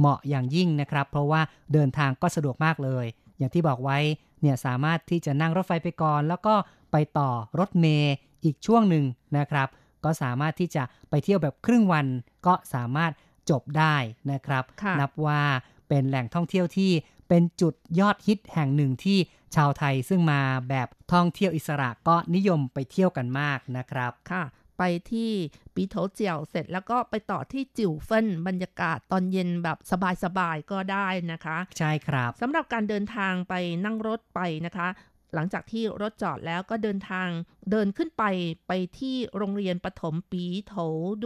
[0.00, 1.40] เหมาะอย่างยิ่งนะครับ เพราะว่า
[1.72, 3.06] เดินทางก็สะดวกมากเลย
[3.38, 3.98] อย่างที่บอกไว้
[4.40, 6.54] เนี่ยสามารถที่จะนั่งรถไฟไปก่อน แล้วก็
[6.92, 9.04] ไปต่อรถเมย์อีกช่วงหนึ่ง
[9.38, 9.68] นะครับ
[10.04, 12.06] ก็สามารถที่จะไปเที่ยวแบบครึ่งวัน
[12.46, 13.12] ก็สามารถ
[13.50, 13.96] จบได้
[14.32, 15.42] นะครับค่ะนับว่า
[15.88, 16.92] เป็นแหล่งท่องเที่ยวที่
[17.28, 19.18] เป็นจุดยอดฮิตแห่งหนึ่งที่
[19.56, 24.42] ชาวไทยซึ่งมาแบบท่องเที่ยวอิสระก็นิยมไปเที่ยวกันมากนะครับ ค่ะ
[24.80, 25.30] ไปที่
[25.74, 29.78] ปีโถเจียวเสร็จแล้วก็ไปต่อที่จิ๋วเฟินบรรยากาศตอนเย็นแบบ
[30.24, 33.54] สบายๆก็ได้นะคะ ใช่ครับสำหรับการเดินทางไป
[33.84, 34.88] นั่งรถไปนะคะ
[35.34, 37.28] หลังจากที่รถจอดแล้วก็เดินทาง
[37.70, 38.24] เดินขึ้นไป
[38.68, 40.74] ไปที่โรงเรียนปฐมปีโถ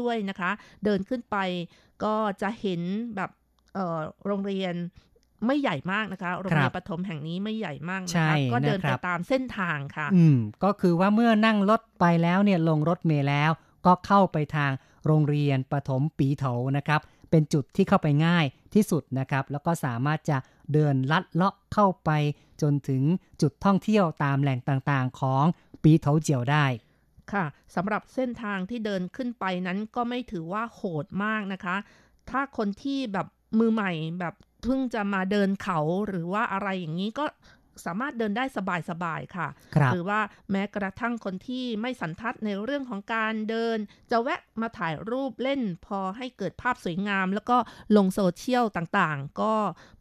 [0.01, 0.51] ด้วยนะคะ
[0.85, 1.37] เดินขึ้นไป
[2.05, 2.83] ก็จะเห็น
[3.17, 3.31] แบบ
[3.75, 4.75] เอ่อโรงเรียน
[5.47, 13.51] ไม่ใหญ่มากนะคะ โรงเรียนปฐมแห่งนี้ไม่ใหญ่มากนะใช่คะก็เดินนะคไปรับตามเส้นทางค่ะ อืมก็คือว่าเมื่อนั่งรถไปแล้วเนี่ยลงรถเมล์แล้ว
[13.87, 14.73] ก็เข้าไปทาง
[15.07, 20.39] โรงเรียนปฐมปีเถานะครับ เป็นจุดที่เข้าไปง่ายที่สุดนะครับ แล้วก็สามารถจะ
[20.73, 22.11] เดินลัดเลาะเข้าไป
[22.63, 23.03] จนถึง
[23.41, 25.45] จุดท่องเที่ยวตามแหล่งต่างๆ ของ
[25.83, 26.67] ปีเถาเจียวได้
[27.33, 31.77] ค่ะสำหรับเส้นทางที่เดินขึ้นไปนั้นก็ไม่ถือว่าโหดมากนะคะ
[32.31, 33.27] ถ้าคนที่แบบ
[33.59, 34.35] มือใหม่แบบ
[34.65, 37.25] เพิ่งจะมาเดินเขาหรือว่าอะไรอย่างนี้ก็
[37.85, 38.45] สามารถเดินได้
[38.89, 43.79] สบายๆค่ะครับหรือว่าแม้กระทั่งคนที่ไม่สันทัดในเรื่องของการเดิน
[44.11, 47.57] จะแวะมาถ่ายรูปเล่นพอให้เกิดภาพสวยงาม แล้วก็
[47.97, 49.55] ลงโซเชียลต่างๆ ก็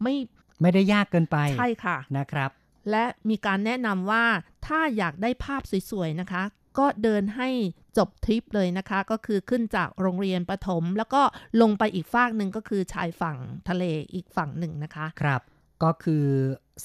[0.03, 0.15] ไม่
[0.61, 2.49] ไม่ได้ยากเกินไป ใช่ค่ะนะครับ
[2.91, 4.25] และมีการแนะนำว่า
[4.67, 5.61] ถ้าอยากได้ภาพ
[5.91, 6.43] สวยๆนะคะ
[6.77, 7.49] ก็เดินให้
[7.97, 11.21] จบทริปเลยนะคะ ก็คือขึ้นจากโรงเรียนประถม แล้วก็
[11.61, 13.37] ลงไปอีกฝากหนึ่งก็คือชายฝั่ง
[13.69, 15.41] ทะเลอีกฝั่งหนึ่งนะคะครับ
[15.83, 16.25] ก็คือ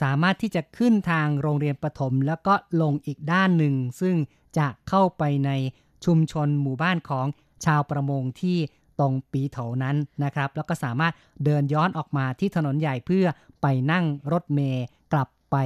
[0.02, 4.16] สามารถที่จะขึ้นทางโรงเรียนประถม แล้วก็ลงอีกด้านหนึ่ง ซึ่ง
[4.58, 5.50] จะเข้าไปใน
[6.04, 7.26] ชุมชนหมู่บ้านของ
[7.64, 8.58] ชาวประมงที่
[9.00, 11.12] ตรงปีเถานั้นนะครับ แล้วก็สามารถ
[11.44, 13.26] เดินย้อนออกมาที่ถนนใหญ่เพื่อ
[13.62, 15.56] ไปนั่งรถเมล์กลับไป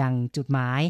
[0.00, 0.80] ยังจุดหมาย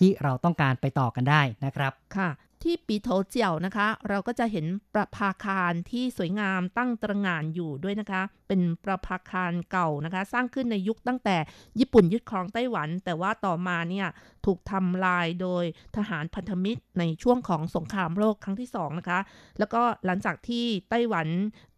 [0.00, 2.30] ที่เราต้องการไปต่อกันได้นะครับค่ะ
[2.66, 11.36] ที่ปีโถเจียวนะคะ เราก็จะเห็นประภาคารที่สวยงามตั้งตระหง่านอยู่ด้วยนะคะ เป็นประภาคารเก่านะคะ สร้างขึ้นในยุคตั้งแต่
[11.78, 14.06] ญี่ปุ่นยึดครองไต้หวัน แต่ว่าต่อมาเนี่ย
[14.46, 15.64] ถูกทำลายโดย
[15.96, 19.20] ทหารพันธมิตรในช่วงของสงครามโลกครั้งที่สองนะคะ
[19.58, 21.26] แล้วก็หลังจากที่ไต้หวัน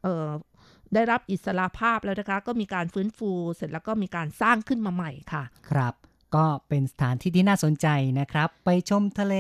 [0.03, 0.31] เอ่อ
[0.95, 5.95] ได้รับอิสระภาพแล้วนะคะ ก็มีการฟื้นฟูเสร็จแล้วก็มีการสร้างขึ้นมาใหม่ค่ะ ครับ
[6.37, 7.87] ก็เป็นสถานที่ที่น่าสนใจ
[8.21, 9.35] นะครับ ไปชมทะเล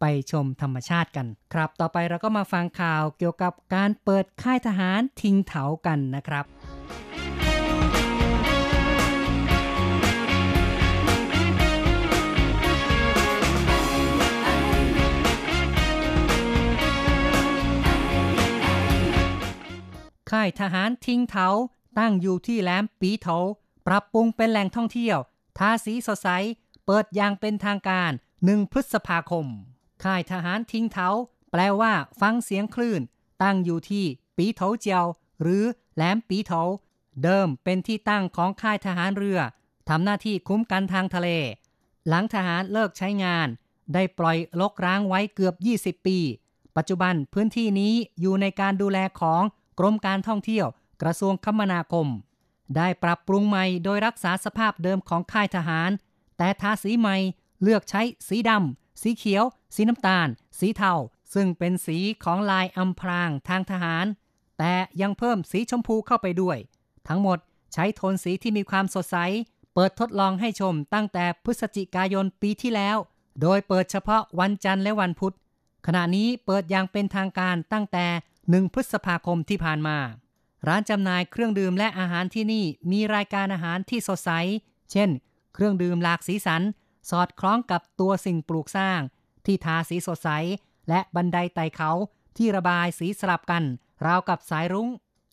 [0.00, 6.44] ไปชมธรรมชาติกัน ครับ ต่อไปเราก็มาฟังข่าวเกี่ยวกับการเปิดค่ายทหารทิ้งเถากันนะครับ
[20.30, 21.48] ค่ายทหารทิ้งเถา
[21.98, 23.36] ตั้งอยู่ที่แหลมปีเถา
[23.86, 25.18] ปรับปรุงเป็นแหล่งท่องเที่ยว
[25.58, 26.28] ทาสีสดใส
[26.86, 29.46] เปิดอย่างเป็นทางการ 1 พฤษภาคม
[30.04, 31.08] ค่ายทหารทิ้งเถา
[31.50, 33.00] แปลว่า ฟังเสียงคลื่น
[33.42, 34.04] ตั้งอยู่ที่
[34.36, 35.04] ปีเถาเจียว
[35.42, 36.62] หรือแหลมปีเถา
[37.22, 39.38] เดิมเป็นที่ตั้งของค่ายทหารเรือ
[39.88, 41.28] ทำหน้าที่คุ้มกันทางทะเล
[42.08, 43.48] หลังทหารเลิกใช้งาน
[43.94, 45.54] ได้ปล่อยลกร้างไว้เกือบ
[46.00, 46.18] 20 ปี
[46.76, 49.42] ปัจจุบันพื้นที่นี้อยู่ในการดูแลของ
[49.78, 50.66] กรมการท่องเที่ยว
[51.02, 52.06] กระทรวงคมนาคม
[52.76, 55.90] ได้ปรับปรุงใหม่โดยรักษาสภาพเดิมของค่ายทหาร
[56.38, 57.16] แต่ทาสีใหม่
[57.62, 59.44] เลือกใช้สีดำ สีเขียว
[59.74, 60.92] สีน้ำตาล สีเทา
[61.34, 64.06] ซึ่งเป็นสีของลายอำพรางทางทหาร
[64.58, 66.58] แต่ยังเพิ่มสีชมพูเข้าไปด้วย
[67.08, 67.38] ทั้งหมด
[67.72, 69.16] ใช้โทนสีที่มีความสดใส
[69.74, 72.96] เปิดทดลองให้ชมตั้งแต่พฤศจิกายนปีที่แล้ว
[73.42, 75.34] โดยเปิดเฉพาะวันจันทร์และวันพุธ
[75.86, 78.06] ขณะนี้เปิดอย่างเป็นทางการตั้งแต่
[78.40, 79.98] 1 พฤษภาคมที่ผ่านมา
[80.68, 84.30] ร้านจำหน่ายเครื่องดื่มและอาหารที่นี่มีรายการอาหารที่สดใส
[84.92, 85.10] เช่น
[85.54, 86.62] เครื่องดื่มหลากสีสัน
[87.10, 89.00] สอดคล้องกับตัวสิ่งปลูกสร้าง
[89.46, 90.30] ที่ทาสีสดใส
[90.88, 91.90] และบันไดไต่เขา
[92.36, 93.64] ที่ระบายสีสลับกัน
[94.06, 94.88] ราวกับสายรุง้ง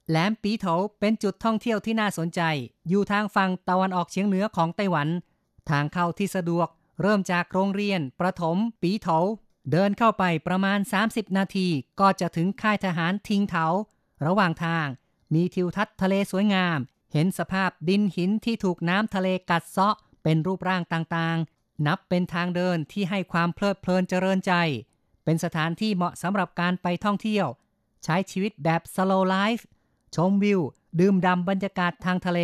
[0.09, 2.41] แหลมปีโถาเป็นจุดท่องเที่ยวที่น่าสนใจ
[2.89, 5.07] อยู่ทางฝั่งตะวันออกเฉียงเหนือของไต้หวัน
[5.69, 6.67] ทางเข้าที่สะดวก
[7.01, 9.19] เริ่มจากโรงเรียน ประถม ปีโถา
[9.71, 11.67] เดินเข้าไปประมาณ 30 นาที
[11.99, 13.65] ก็จะถึงค่ายทหารทิงเถา
[14.25, 14.87] ระหว่างทาง
[15.33, 16.79] มีทิวทัศน์ทะเลสวยงาม
[17.13, 24.53] เห็นสภาพดินหินที่ถูกน้ำทะเลกัดเซาะ เป็นรูปร่างต่างๆ นับเป็นทางเดินที่ให้ความเพลิดเพลินเจริญใจ
[25.23, 27.47] เป็นสถานที่เหมาะสำหรับการไปท่องเที่ยว
[28.03, 29.63] ใช้ชีวิตแบบ slow life
[30.15, 30.61] ชมวิว
[30.99, 32.39] ดื่มด่ำบรรยากาศทางทะเล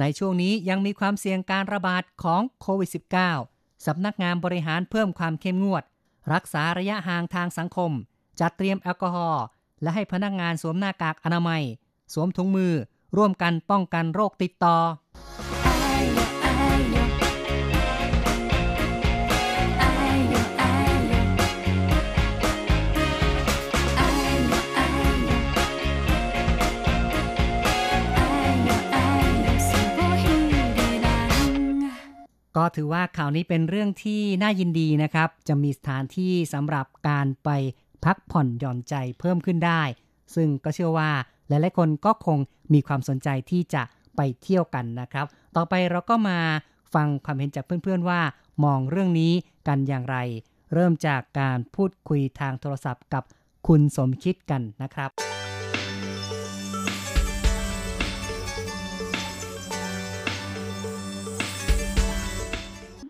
[0.00, 2.90] ในช่วงนี้ยังมีความเสี่ยงการระบาดของโควิด
[3.36, 5.84] -19 สำนักงานบริหารเพิ่มความเข้มงวด
[6.32, 7.92] รักษาระยะห่างทางสังคม
[8.40, 9.44] จัดเตรียมแอลกอฮอล์
[9.82, 11.62] และให้พนักงานสวมหน้ากากอนามัย
[12.12, 12.72] สวมถุงมือ
[13.16, 14.76] ร่วมกันป้องกันโรคติดต่อ
[32.62, 37.50] ก็ถือว่าข่าวนี้เป็นเรื่องที่น่ายินดีนะครับ จะมีสถานที่สำหรับการไป
[38.04, 39.82] พักผ่อนหย่อนใจเพิ่มขึ้นได้
[40.34, 41.10] ซึ่งก็เชื่อว่า
[41.48, 42.38] หลายๆคนก็คง
[42.72, 43.82] มีความสนใจที่จะ
[44.16, 45.26] ไปเที่ยวกันนะครับ
[45.56, 46.38] ต่อไปเราก็มา
[46.94, 48.20] ฟังความเห็นจากเพื่อนๆว่า
[48.64, 49.32] มองเรื่องนี้
[49.68, 50.16] กันอย่างไร
[50.74, 53.24] เริ่มจากการพูดคุยทางโทรศัพท์กับ
[53.66, 55.10] คุณสมคิดกันนะครับ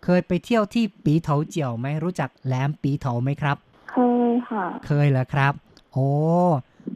[0.03, 3.57] เคยไปเที่ยวที่ปีเถาเจียวไหมรู้จักแหลมปีเถาไหมครับ
[3.91, 3.97] เค
[4.29, 5.53] ยค่ะ เคยเหรอครับ
[5.93, 6.07] โอ้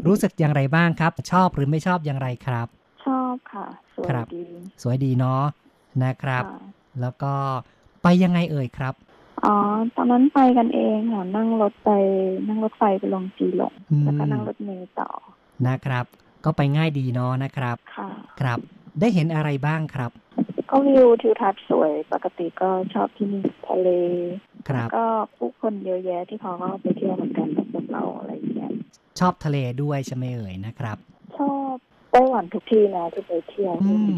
[0.08, 2.68] รู้สึกอย่างไรบ้างครับ ชอบหรือไม่ชอบอย่างไรครับ
[3.06, 3.66] ชอบค่ะ
[3.96, 4.46] สวยครับดี
[4.84, 5.44] สวยดีเนาะ
[6.04, 6.62] นะครับค่ะ
[7.02, 7.34] แล้วก็
[8.04, 8.94] ไปยังไงเอ่ยครับ
[9.46, 9.56] อ๋อ
[9.96, 11.90] ตอนนั้นไปกันเองค่ะ นั่งรถไป
[12.48, 15.10] นั่งรถไฟไปลงจีหลงอืมแล้วก็นั่งรถเมล์ต่อ
[15.68, 16.06] นะครับ
[16.46, 18.10] ก็ไปง่ายดีเนาะนะครับ ค่ะ
[18.40, 18.60] ครับ
[19.00, 20.12] ได้เห็นอะไรบ้างครับ
[20.70, 23.90] ก็วิวทิวทัศน์สวย ปกติก็ชอบที่นี่ทะเล
[24.70, 25.06] ครับ ก็
[25.38, 30.97] ผู้คนเยอะแยะที่เขาก็ไปเที่ยวเหมือนกันกับพวกเราอะไรอย่างเงี้ยช อบทะเลด้วยใช่ไหมเอ่ยนะครับ
[31.38, 31.76] ชอบ
[32.11, 34.15] ไต้หวันทุกที่นะที่ไปเที่ยวอืม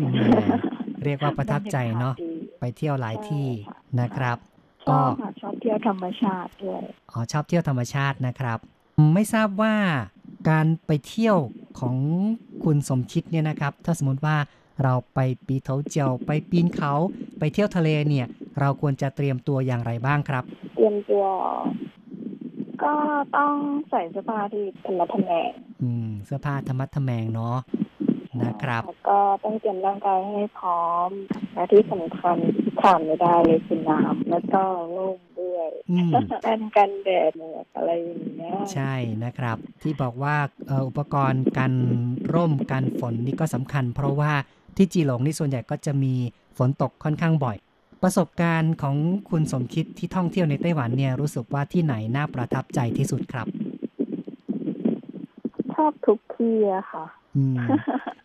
[1.03, 4.37] เรียกว่าประทับใจเนาะบรรยกศดีไปเที่ยวหลายที่ใช่ค่ะนะครับ
[4.85, 6.81] ชอบค่ะชอบเที่ยวธรรมชาติด้วย
[7.11, 8.59] อ๋อชอบเที่ยวธรรมชาตินะครับ
[9.13, 9.75] ไม่ทราบว่า
[10.49, 11.37] การไปเที่ยว
[11.79, 11.97] ของ
[12.63, 14.37] คุณสมคิดเนี่ยนะครับ ถ้าสมมติว่า
[14.83, 16.93] เราไปปีเถาเจียวไปปีนเขา
[17.39, 18.27] ไปเที่ยวทะเลเนี่ย
[18.59, 20.43] เราควรจะเตรียมตัวอย่างไรบ้างครับ
[20.75, 21.23] เตรียมตัว
[22.83, 22.93] ก็
[23.37, 23.53] ต้อง
[23.89, 25.51] ใส่เสื้อผ้าที่ธรรมะทแมง
[25.83, 27.57] อืม เสื้อผ้าธรรมัดทแมงเนาะ
[28.43, 31.09] นะครับแล้วก็ต้องเตรียมร่างกายให้พร้อม
[31.53, 34.61] และที่สำคัญที่ขาดไม่ได้เลยคือน้ำแล้วก็
[34.97, 36.09] ร่มด้วยอืม
[36.43, 40.35] แว่นกันแดดหมวกอะไรอย่างเงี้ยใช่นะครับ ที่บอกว่า
[40.67, 41.73] เอ่ออุปกรณ์กัน
[42.33, 44.31] ร่มกันฝนนี่ก็สำคัญ เพราะว่า
[44.77, 46.13] ที่จีหลงนี่ส่วนใหญ่ก็จะมี
[46.57, 47.57] ฝนตกค่อนข้างบ่อย
[48.03, 48.95] ประสบการณ์ของ
[49.29, 53.47] คุณสมคิดที่ท่องเที่ยวในไต้หวันเนี่ยรู้สึกว่าที่ไหนน่าประทับใจที่สุดครับ
[55.73, 57.57] ชอบทุกที่อะค่ะอืม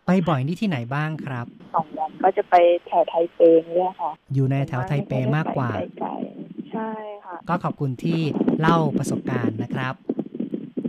[0.05, 1.45] ไปบ่อยนี่ที่ไหนบ้างครับ
[1.75, 2.55] สองวันก็จะไป
[2.87, 3.39] แถวไทเป
[3.75, 6.89] เนี่ยค่ะ อยู่ในแถวไทเปมากกว่าไไกลๆใช่
[7.25, 8.19] ค่ะ ก็ขอบคุณที่
[8.59, 9.93] เล่าประสบการณ์นะครับ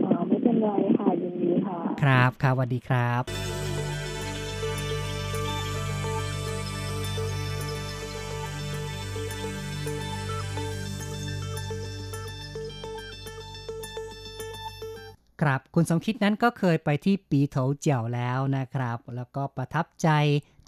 [0.03, 3.82] อ๋อไม่เป็นไรค่ะยินดีค่ะ ครับครับสวัสดีครับ
[15.43, 20.09] ครับ คุณสมคิดนั้นก็เคยไปที่ปีโถเจียวแล้วนะครับ แล้วก็ประทับใจ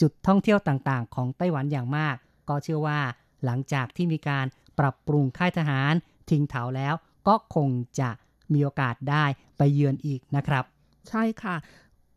[0.01, 2.15] จุดท่องเที่ยวต่างๆ ของไต้หวันอย่างมาก
[2.49, 2.99] ก็เชื่อว่า
[3.45, 4.45] หลังจากที่มีการ
[4.79, 5.93] ปรับปรุงค่ายทหาร
[6.29, 6.93] ทิ้งเถาแล้ว
[7.27, 7.69] ก็คง
[7.99, 8.09] จะ
[8.53, 9.25] มีโอกาสได้
[9.57, 10.63] ไปเยือนอีกนะครับ
[11.09, 11.55] ใช่ค่ะ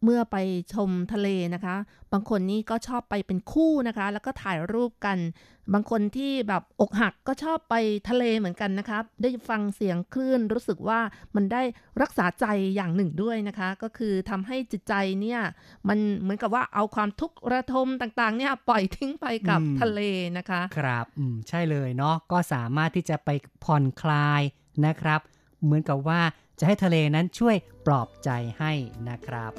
[0.04, 0.36] เมื่อไป
[0.74, 1.76] ชมทะเลนะคะ
[2.12, 5.18] บางคนนี่ก็ชอบไปเป็นคู่นะคะ แล้วก็ถ่ายรูปกัน
[5.74, 7.74] บางคนที่แบบอกหักก็ชอบไป
[8.08, 11.00] ทะเลเหมือนกันนะครับ ได้ฟังเสียงคลื่นรู้สึกว่า
[11.34, 11.62] มันได้
[12.02, 15.40] รักษาใจอย่างหนึ่งด้วยนะคะ ก็คือทำให้จิตใจเนี่ย
[15.88, 20.00] มันเหมือนกับว่าเอาความทุกข์ระทมต่างๆเนี่ยปล่อยทิ้งไปกับอืมทะเล
[20.38, 23.30] นะคะ ครับอืมใช่เลยเนาะก็สามารถที่จะไป
[23.64, 24.42] ผ่อนคลาย
[24.86, 25.20] นะครับ
[25.64, 26.20] เหมือนกับว่า
[26.58, 27.56] จะให้ทะเลนั้นช่วย
[27.86, 28.72] ปลอบใจให้
[29.08, 29.52] นะครับ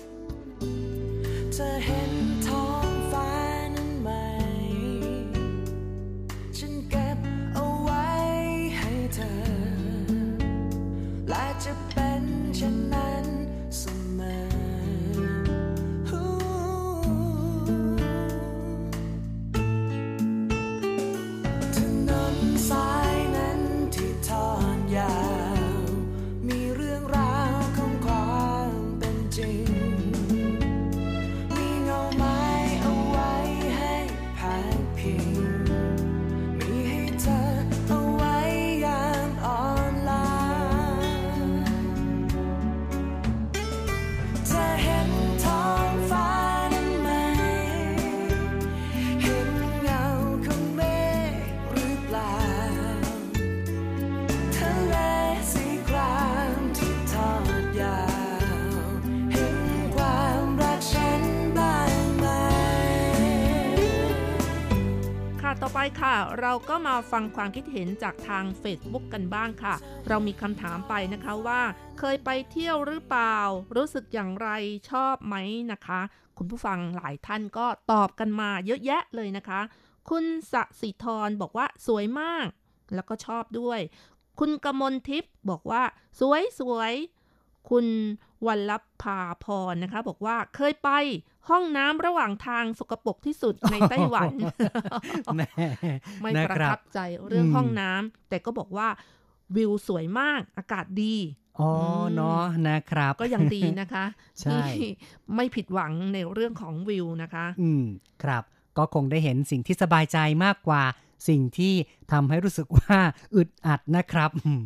[1.54, 2.14] เธอเห็น
[2.48, 3.32] ท้องฟ้า
[3.76, 4.10] นั้นไหม
[6.58, 7.20] ฉันเก็บ
[7.54, 8.08] เอาไว้
[8.78, 9.34] ให้เธอ
[11.30, 12.24] และจะเป็น
[12.56, 13.26] เช่นนั้น
[13.78, 13.84] เส
[14.18, 14.42] มอ
[21.76, 21.78] ถ
[22.08, 22.38] นน
[22.70, 22.99] สาย
[66.40, 69.76] เราก็มาฟังความคิดเห็นจากทาง Facebook กันบ้างค่ะ
[70.08, 71.62] เรามีคำถามไปนะคะว่า
[72.00, 73.38] เคยไปเที่ยวหรือเปล่า
[73.76, 74.50] รู้สึกอย่างไร
[74.92, 75.36] ชอบไหม
[75.72, 76.02] นะคะ
[76.38, 79.60] คุณผู้ฟังหลายท่านก็ตอบกันมาเยอะแยะเลยนะคะ
[80.10, 82.48] คุณสสิธรบอกว่าสวยมาก
[82.96, 83.80] แล้วก็ชอบด้วย
[84.40, 85.84] คุณกมลทิพย์บอกว่า
[86.20, 86.94] สวยสวย
[87.70, 87.86] คุณ
[88.48, 88.72] วัลล
[89.02, 90.90] ภาพรนะคะ บอกว่าเคยไป
[91.50, 94.34] ห้องน้ำระหว่างทางสกปรกที่สุดในไต้หวัน
[95.36, 95.48] แหม่
[96.22, 98.88] ไม่นะประครัทับบใจเรื่องอืมห้องน้ำแต่ก็บอกว่า
[99.56, 101.16] วิวสวยมากอากาศดี
[101.60, 101.72] อ๋อ
[102.02, 104.06] มเนาะนะครับ ก็ยังดีนะคะ
[104.42, 104.90] ใช่ที่
[105.36, 107.84] ไม่ผิดหวังในเรื่องของวิวนะคะ อืม
[108.24, 108.44] ครับ
[108.78, 110.84] ก็คงได้เห็นสิ่งที่สบายใจมากกว่า
[111.30, 111.74] สิ่งที่
[112.12, 112.98] ทำให้รู้สึกว่า
[113.36, 114.64] อึดอัดนะครับอืม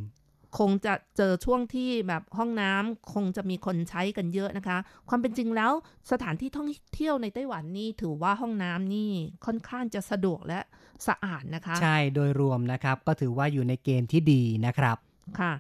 [0.58, 4.78] คงจะเจอช่วงที่แบบห้องน้ำคงจะมีคนใช้กันเยอะนะคะ
[5.10, 5.72] ความเป็นจริงแล้ว
[6.12, 9.12] สถานที่ท่องเที่ยวในไต้หวันนี่ถือว่าห้องน้ำนี่
[9.46, 10.60] ค่อนข้างจะสะดวกและ
[11.08, 14.98] สะอาดนะคะ ใช่โดยรวมนะครับ ก็ถือว่าอยู่ในเกณฑ์ที่ดีนะครับ
[15.40, 15.54] ค่ะ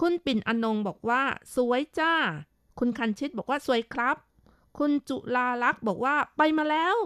[0.00, 1.22] คุณปิ่นอนงบอกว่า
[1.56, 2.12] สวยจ้า
[2.78, 4.16] คุณคันชิตบอกว่าสวยครับ
[4.78, 6.96] คุณจุลาลักษณ์บอกว่าไปมาแล้ว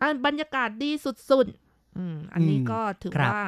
[0.00, 3.40] อะบรรยากาศดีสุดๆอืมอันนี้อืมก็ถือครับว่า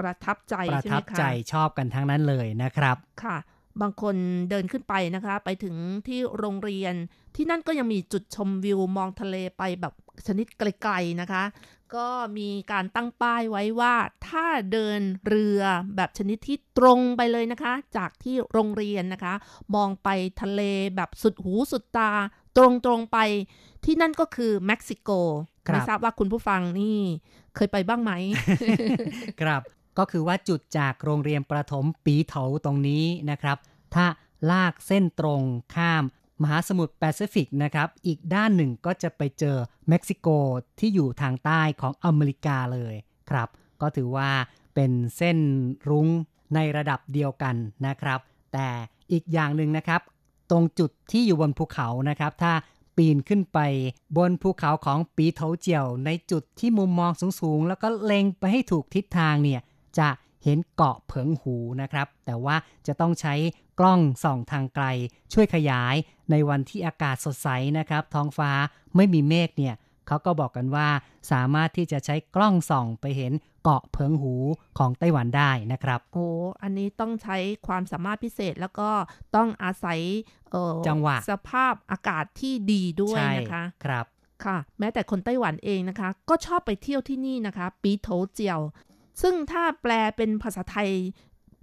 [0.00, 3.36] ประทับใจประใช่ไหทัมบคะใจชอบกันทั้งนั้นเลยนะครับค่ะ
[3.80, 4.16] บางคน
[4.50, 5.76] เดินขึ้นไปนะคะ ไปถึง
[6.08, 6.94] ที่โรงเรียน
[7.36, 9.94] ที่นั่นก็ยังมีจุดชมวิวมองทะเลไปแบบ
[10.26, 11.42] ชนิดไกลๆนะคะ
[11.96, 13.94] ก็มีการตั้งป้ายไว้ว่า
[14.28, 15.60] ถ้าเดินเรือ
[15.96, 19.34] แบบชนิดที่ตรงไปเลยนะคะ จากที่โรงเรียนนะคะ
[19.74, 20.08] มองไป
[20.42, 20.60] ทะเล
[20.96, 22.10] แบบสุดหูสุดตา
[22.56, 22.64] ตร
[22.98, 23.18] งๆไป
[23.84, 25.10] ที่นั่นก็คือเม็กซิโก
[25.68, 26.98] ครับไม่ทราบว่าคุณผู้ฟังนี่
[27.56, 28.12] เคยไปบ้างไหม
[29.40, 29.62] ครับ
[30.00, 33.58] ก็คือว่าจุดจากโรงเรียนประถมปีเถาตรงนี้นะครับ
[33.94, 34.06] ถ้า
[34.50, 35.42] ลากเส้นตรง
[35.74, 36.04] ข้าม
[36.42, 39.56] มหาสมุทรแปซิฟิกนะครับ อีกด้านหนึ่งก็จะไปเจอ
[39.88, 40.28] เม็กซิโก
[40.78, 42.94] ที่อยู่ทางใต้ของอเมริกาเลย
[43.30, 43.48] ครับ
[43.80, 44.30] ก็ถือว่า
[44.74, 45.38] เป็นเส้น
[45.88, 46.08] รุ้ง
[46.54, 47.54] ในระดับเดียวกัน
[47.86, 48.20] นะครับ
[48.52, 48.68] แต่
[49.12, 50.00] อีกอย่างหนึ่งนะครับ
[50.50, 52.52] ตรงจุดที่อยู่บนภูเขานะครับ ถ้า
[52.96, 53.58] ปีนขึ้นไป
[54.16, 59.60] บนภูเขาของปีเถาเจียว ในจุดที่มุมมองสูงๆ แล้วก็เล็งไปให้ถูกทิศทางเนี่ย
[59.98, 60.08] จะ
[60.44, 63.34] เห็นเกาะเผิงหูนะครับ แต่ว่าจะต้องใช้
[63.80, 64.86] กล้องส่องทางไกล
[65.32, 65.94] ช่วยขยาย
[66.30, 68.50] ในวันที่อากาศสดใสนะครับ ท้องฟ้า
[68.96, 69.74] ไม่มีเมฆเนี่ย
[70.06, 70.88] เขาก็บอกกันว่า
[71.32, 73.32] สามารถที่จะใช้กล้องส่องไปเห็น
[73.64, 74.34] เกาะเผิงหู
[74.78, 76.26] ของไต้หวันได้นะครับ โอ้
[76.62, 77.36] อันนี้ต้องใช้
[77.66, 78.90] ความสามารถพิเศษแล้วก็
[79.36, 80.00] ต้องอาศัย
[80.50, 84.06] เอ่อจังหวะสภาพอากาศที่ดีด้วยใช่นะคะครับ
[84.44, 88.60] ค่ะ แม้แต่คนไต้หวันเองนะคะ ก็ชอบไปเที่ยวที่นี่นะคะ ปีโถเจียว
[89.22, 90.90] ซึ่งถ้าแปลเป็นภาษาไทย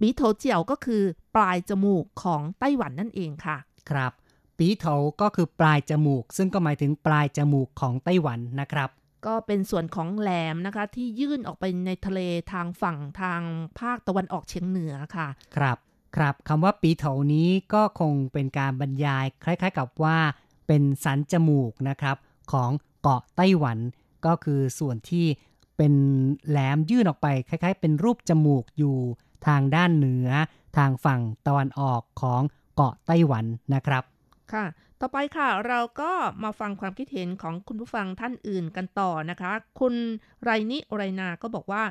[0.00, 1.02] ปีโถเจียวก็คือ
[1.36, 3.56] ปลายจมูกของไต้หวันนั่นเองค่ะ
[3.90, 4.12] ครับ
[4.58, 4.86] ปีโถ
[5.20, 8.90] ก็คือปลายจมูก ซึ่งก็หมายถึงปลายจมูกของไต้หวันนะครับ
[9.26, 12.20] ก็เป็นส่วนของแหลมนะคะ ที่ยื่นออกไปในทะเล
[12.52, 13.42] ทางฝั่งทาง
[13.80, 15.78] ภาคตะวันออกเฉียงเหนือค่ะ ครับ
[16.16, 17.04] ครับคำว่าปีโถ
[17.34, 20.18] นี้ก็คงเป็นการบรรยาย คล้ายๆกับว่า
[20.66, 22.16] เป็นสันจมูกนะครับ
[22.52, 22.70] ของ
[23.02, 23.78] เกาะไต้หวัน
[24.26, 25.26] ก็คือส่วนที่
[25.78, 25.94] เป็น
[26.48, 28.96] แหลมยื่นออกไปคล้ายๆ เป็นรูปจมูกอยู่
[29.46, 30.28] ทางด้านเหนือ
[30.76, 32.42] ทางฝั่งตะวันออกของ
[32.74, 34.02] เกาะไต้หวันนะครับ
[34.52, 34.66] ค่ะ
[35.00, 36.12] ต่อไปค่ะเราก็
[36.44, 39.94] มาฟังความคิดเห็นของคุณผู้ฟังท่านอื่นกันต่อนะคะ คุณ
[40.42, 41.82] ไรนิไรนาก็บอกว่า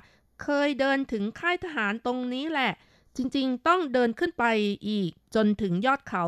[0.42, 2.72] เคยเดินถึงค่ายทหารตรงนี้แหละ
[3.18, 4.46] จริงๆ ต้องเดินขึ้นไป
[4.90, 6.26] อีกจนถึงยอดเขา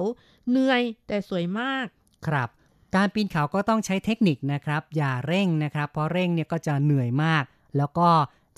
[0.50, 1.86] เหนื่อยแต่สวยมาก
[2.28, 2.50] ครับ
[2.96, 7.44] การปีนเขาก็ต้องใช้เทคนิคนะครับ อย่าเร่งนะครับ เพราะเร่งเนี่ยก็จะเหนื่อยมาก
[7.78, 8.10] แล้วก็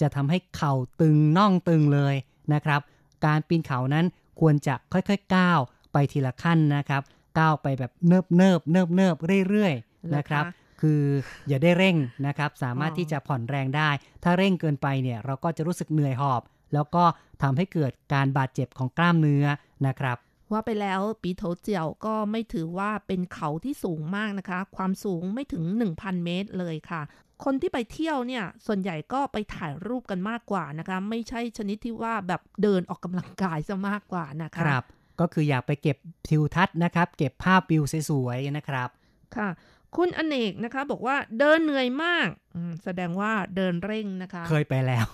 [0.02, 2.16] จะทำให้เข่าตึงน่องตึงเลย
[2.54, 2.82] นะครับ
[3.26, 4.06] การปีนเขานั้น
[4.40, 5.60] ควรจะค่อยๆก้าว
[5.94, 7.02] ไปทีละขั้นนะครับ
[7.40, 9.16] ก้าวไปแบบเนิบเนิบเนิบเนิบ
[9.50, 11.02] เรื่อยๆนะครับนะคะคือ
[11.48, 11.96] อย่าได้เร่ง
[12.28, 13.90] นะครับ สามารถอ๋อที่จะผ่อนแรงได้
[14.24, 16.42] ถ้าเร่งเกินไปเนี่ยเราก็จะรู้สึกเหนื่อยหอบ
[16.74, 17.04] แล้วก็
[17.42, 19.46] ทำให้เกิดการบาดเจ็บของกล้ามเนื้อ
[19.88, 20.18] นะครับ
[20.52, 25.64] ว่าไปแล้วปีโถเจียวก็ไม่ถือว่าเป็นเขาที่สูงมากนะคะ ความสูงไม่ถึง
[25.96, 27.02] 1,000 เมตรเลยค่ะ
[27.44, 34.86] คนที่ไปเที่ยวเนี่ยส่วนใหญ่ก็ไปถ่ายรูปกันมากกว่านะคะ ไม่ใช่ชนิดที่ว่าแบบเดินออกกำลังกายซะมากกว่านะคะครับ
[35.20, 35.98] ก็คืออยากไปเก็บ
[36.28, 38.90] ทิวทัศน์นะครับ เก็บภาพวิวสวยๆนะครับ
[39.36, 39.50] ค่ะ
[39.98, 45.08] คุณอเนกนะคะ บอกว่าเดินเหนื่อยมากอืมแสดงว่าเดินเร่งนะคะ เคยไปแล้ว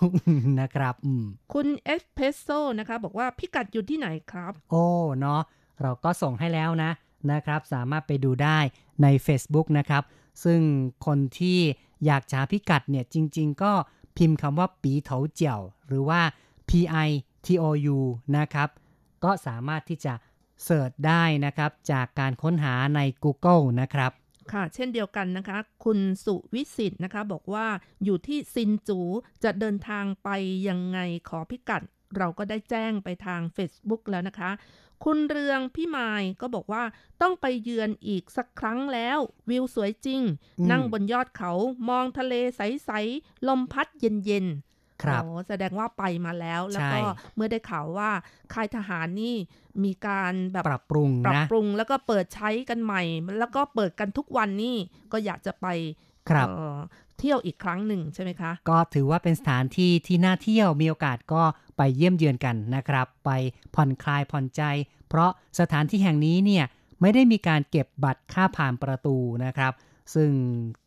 [0.60, 2.48] นะครับอืมคุณเอสเพรสโซ
[2.78, 4.84] นะคะ บอกว่าพิกัดอยู่ที่ไหนครับ โอ้
[5.20, 5.40] เนาะ
[5.82, 6.90] เราก็ส่งให้แล้วนะ
[7.32, 8.58] นะครับ สามารถไปดูได้
[9.02, 10.02] ใน Facebook นะครับ
[10.44, 10.60] ซึ่ง
[11.06, 11.58] คนที่
[12.06, 13.72] อยากจะหาพิกัดเนี่ยจริง ๆ ก็
[14.16, 16.20] พิมพ์คำว่าปีเถาเจียว หรือว่า
[16.68, 16.70] P
[17.06, 17.10] I
[17.44, 17.64] T O
[17.96, 17.98] U
[18.36, 18.68] นะครับ
[19.24, 20.14] ก็สามารถที่จะ
[20.64, 24.12] เสิร์ชได้นะครับ จากการค้นหาใน Google นะครับ
[24.52, 27.66] ค่ะ เช่นเดียวกันนะคะ คุณสุวิสิตนะคะ บอกว่า
[28.04, 29.00] อยู่ที่ซินจู
[29.44, 30.28] จะเดินทางไป
[30.68, 31.82] ยังไงขอพิกัด
[32.16, 34.50] เราก็ได้แจ้งไปทาง Facebook แล้วนะคะ
[35.04, 36.84] คุณเรืองพี่มายก็บอกว่า
[37.22, 39.18] ต้องไปเยือนอีกสักครั้งแล้ว
[39.50, 40.22] วิวสวยจริง
[40.58, 41.52] อืมนั่งบนยอดเขา
[41.88, 44.58] มองทะเลใส ๆ ลมพัดเย็น ๆ
[45.02, 48.10] ครับโอ้แสดงว่าไปมาแล้ว แล้วใช่ก็เมื่อได้ข่าวว่า
[48.52, 49.34] ค่ายทหารนี่
[49.84, 53.02] มีการแบบปรับปรุงปรับนะปรุง แล้วก็เปิดใช้กันใหม่
[53.38, 54.76] แล้วก็เปิดกันทุกวันนี่
[55.12, 55.66] ก็อยากจะไป
[56.30, 56.78] ครับเอ่อ
[57.18, 61.42] เที่ยวอีกครั้งหนึ่งใช่ไหมคะ ก็ถือว่าเป็นสถานที่ที่น่าเที่ยวมีโอกาสก็
[61.76, 63.30] ไปเยี่ยมเยือนกันนะครับ ไป
[63.74, 64.62] ผ่อนคลายผ่อนใจ
[65.08, 65.30] เพราะ
[65.60, 66.64] สถานที่แห่งนี้เนี่ย
[67.00, 69.72] ไม่ได้มีการเก็บบัตรค่าผ่านประตูนะครับ
[70.14, 70.30] ซึ่ง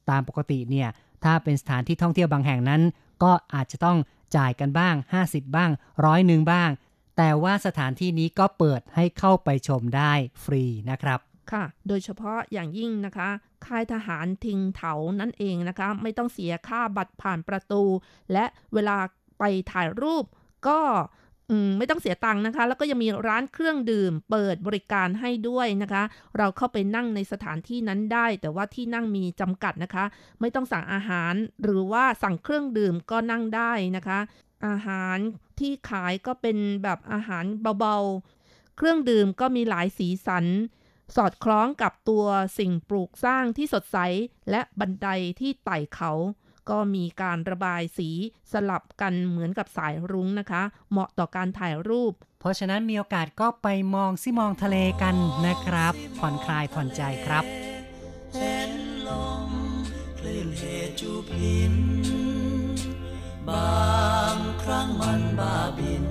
[0.09, 0.89] ตามปกติเนี่ย
[1.23, 2.81] ถ้าเป็นสถานที่ท่องเที่ยวบางแห่งนั้น
[3.23, 3.97] ก็อาจจะต้อง
[4.35, 4.95] จ่ายกันบ้าง
[5.25, 5.71] 50 บ้าง
[6.05, 6.69] ร้อยหนึ่งบ้าง
[7.17, 10.13] แต่ว่าสถานที่นี้ก็เปิดให้เข้าไปชมได้
[10.43, 11.19] ฟรีนะครับ
[11.51, 13.29] ค่ะ โดยเฉพาะอย่างยิ่งนะคะ
[13.65, 17.83] ค่ายทหารทิงเถานั่นเองนะคะ ไม่ต้องเสียค่าบัตรผ่านประตู
[18.33, 18.97] และเวลา
[19.39, 20.25] ไปถ่ายรูป
[20.67, 20.79] ก็
[21.77, 26.03] ไม่ต้องเสียตังค์นะคะ แล้วก็ยังมีร้านเครื่องดื่ม เปิดบริการให้ด้วยนะคะ
[26.37, 30.05] เราเข้าไปนั่งในสถานที่นั้นได้ แต่ว่าที่นั่งมีจำกัดนะคะ
[30.39, 31.33] ไม่ต้องสั่งอาหาร
[31.63, 34.19] หรือว่าสั่งเครื่องดื่มก็นั่งได้นะคะ
[34.67, 35.17] อาหาร
[35.59, 37.45] ที่ขายก็เป็นแบบอาหาร
[37.79, 40.45] เบาๆ เครื่องดื่มก็มีหลายสีสัน
[41.15, 42.25] สอดคล้องกับตัว
[42.57, 43.97] สิ่งปลูกสร้างที่สดใส
[44.49, 45.07] และบันได
[45.39, 46.11] ที่ไต่เขา
[46.69, 48.09] ก็มีการระบายสี
[48.51, 57.43] สลับกันเหมือนกับสายรุ้งนะคะ เหมาะต่อการถ่ายรูป เพราะฉะนั้นมีโอกาสก็ไปมองซิมองทะเลกันนะครับ ผ่อนคลายผ่อนใจครับ
[58.33, 58.71] เห็น
[59.07, 59.09] ล
[59.49, 59.51] ม
[60.19, 61.75] คลื่นเหตุจูพิน
[63.49, 66.05] บางครั้งมันบ้าบิน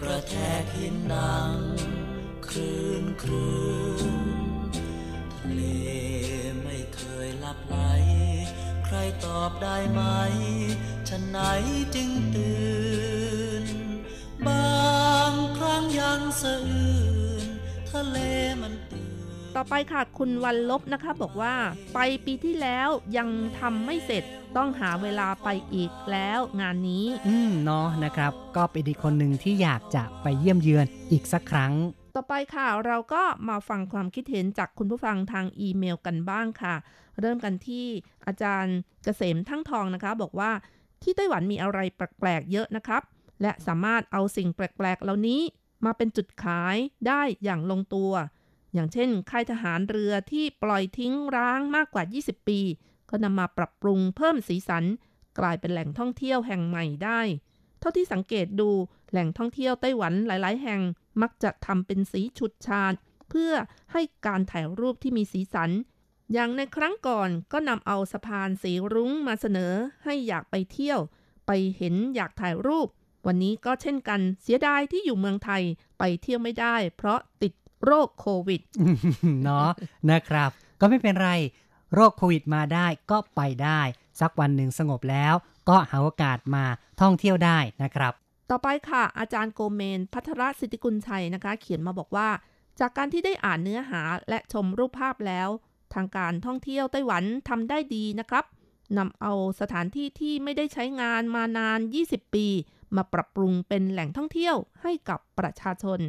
[0.00, 1.52] กระแทกหินดัง
[2.46, 3.50] ครืนครื
[4.12, 4.16] น
[5.36, 5.60] ทะเล
[6.62, 7.76] ไม่เคยหลับไหล
[8.13, 8.13] ใค
[8.94, 10.00] รตอบได้ไหม
[11.08, 11.38] ฉันไหน
[11.94, 12.62] จึงตื่
[13.62, 13.64] น
[14.46, 16.94] บางครั้งยังสะอื้
[17.44, 17.46] น
[17.90, 18.18] ทะเล
[18.62, 19.12] มันตื่น
[19.56, 21.54] ต่อไปค่ะคุณวันลบนะคะบอกว่า
[21.94, 23.28] ไปปีที่แล้วยัง
[23.58, 24.24] ทำไม่เสร็จ
[24.56, 31.72] ต้องหาเวลาไปอีกแล้วงานนี้ อืมเนาะนะครับ ก็เป็นอีกคนหนึ่งที่อยากจะไปเยี่ยมเยือนอีกสักครั้ง
[32.16, 36.74] ต่อไปค่ะ เราก็มาฟังความคิดเห็นจากคุณผู้ฟังทางอีเมลกันบ้างค่ะ
[37.20, 37.86] เริ่มกันที่
[38.26, 40.50] อาจารย์เกษมทั้งทองนะคะ บอกว่า
[41.02, 43.02] ที่ไต้หวันมีอะไรแปลกๆเยอะนะครับ
[43.42, 45.40] และสามารถเอาสิ่งแปลกๆ เหล่านี้
[45.84, 48.12] มาเป็นจุดขายได้อย่างลงตัว
[48.72, 52.60] อย่างเช่นค่ายทหารเรือที่ปล่อยทิ้งร้างมากกว่า 20 ปี
[53.10, 54.84] ก็นำมาปรับปรุงเพิ่มสีสัน
[55.38, 57.20] กลายเป็นแหล่งท่องเที่ยวแห่งใหม่ได้
[57.80, 58.70] เท่าที่สังเกตดู
[59.14, 60.80] แหล่งท่องเที่ยวไต้หวันหลาย ๆ แห่ง
[61.22, 62.94] มักจะทำเป็นสีฉุดฉาด
[63.28, 63.52] เพื่อ
[63.92, 65.70] ให้การถ่ายรูปที่มีสีสัน
[66.32, 69.72] อย่างในครั้งก่อนก็นำเอาสะพานสีรุ้งมาเสนอ
[70.04, 71.00] ให้อยากไปเที่ยว
[71.46, 72.88] ไปเห็นอยากถ่ายรูป
[73.26, 75.62] วันนี้ก็เช่นกันเสียดายที่อยู่เมืองไทย
[75.98, 77.52] ไปเที่ยวไม่ได้ เพราะติด
[77.84, 78.60] โรคโควิด
[79.42, 79.70] เนาะ
[80.10, 80.50] นะครับ
[80.80, 81.30] ก็ไม่เป็นไร
[81.94, 83.80] โรคโควิดมาได้ก็ไปได้
[84.20, 85.34] สักวันหนึ่งสงบแล้ว
[85.68, 86.64] ก็หาโอกาสมา
[87.00, 88.12] ท่องเที่ยวได้นะครับ
[88.50, 92.28] ต่อไปค่ะ อาจารย์โกเมน พัทรสิทธิกุลชัยนะคะ เขียนมาบอกว่า
[92.80, 95.48] จากการที่ได้อ่านเนื้อหาและชมรูปภาพแล้ว
[95.94, 98.44] ทางการท่องเที่ยวไต้หวันทำได้ดีนะครับ
[98.98, 102.46] นำเอาสถานที่ที่ไม่ได้ใช้งานมานาน 20 ปี
[102.96, 106.00] มาปรับปรุงเป็นแหล่งท่องเที่ยวให้กับประชาชน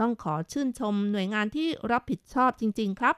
[0.00, 3.16] ต้องขอชื่นชมหน่วยงานที่รับผิดชอบจริง ๆ ครับ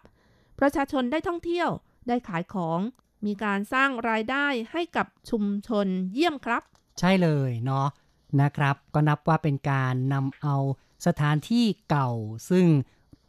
[0.60, 1.68] ประชาชนได้ท่องเที่ยว
[2.08, 2.80] ได้ขายของ
[3.26, 6.62] มีการสร้างรายได้ให้กับชุมชนเยี่ยมครับ
[6.98, 7.86] ใช่เลยเนาะ
[8.42, 10.56] นะครับ ก็นับว่าเป็นการนำเอา
[11.06, 12.10] สถานที่เก่า
[12.50, 12.66] ซึ่ง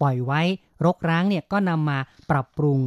[0.02, 0.42] ปล่อยไว้
[0.86, 2.00] รกร้างเนี่ยก็นำมา
[2.32, 2.80] ปรับปรุง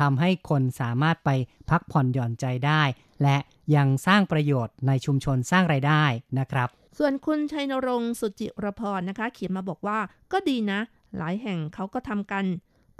[0.00, 1.30] ทำให้คนสามารถไป
[1.70, 2.82] พักผ่อนหย่อนใจได้
[3.22, 3.36] และ
[3.76, 6.04] ยังสร้างประโยชน์ในชุมชนสร้างไรายได้
[6.38, 9.98] นะครับ ส่วนคุณชัยนรงค์สุจิรพรนะคะ เขียนมาบอกว่า
[10.32, 10.80] ก็ดีนะ
[11.16, 12.44] หลายแห่งเขาก็ทำกัน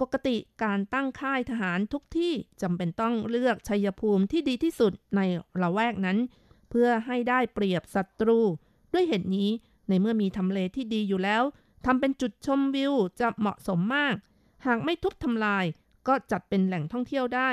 [0.01, 5.21] ปกติการตั้งค่ายทหารทุกที่จำเป็นต้องเลือกชัยภูมิที่ดีที่สุดใน
[5.61, 6.17] ละแวกนั้น
[6.69, 8.39] เพื่อให้ได้เปรียบศัตรู
[8.93, 9.49] ด้วยเหตุนี้
[9.89, 11.43] ในเมื่อมีทำเลที่ดีอยู่แล้ว
[11.85, 14.15] ทำเป็นจุดชมวิวจะเหมาะสมมาก
[14.65, 15.65] หากไม่ทุบทำลาย
[16.07, 17.49] ก็จัดเป็นแหล่งท่องเที่ยวได้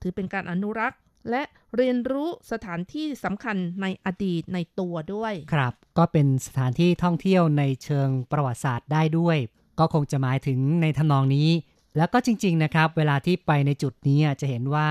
[0.00, 0.98] ถือเป็นการอนุรักษ์
[1.30, 1.42] และ
[1.76, 9.36] เรียนรู้สถานที่สำคัญในอดีตในตัวด้วย ครับ ก็เป็นสถานที่ท่องเที่ยวในเชิงประวัติศาสตร์ได้ด้วย
[9.78, 11.48] ก็คงจะหมายถึงในทำนองนี้
[11.96, 14.88] แล้วก็จริง ๆ นะครับ เวลาที่ไปในจุดนี้จะเห็นว่า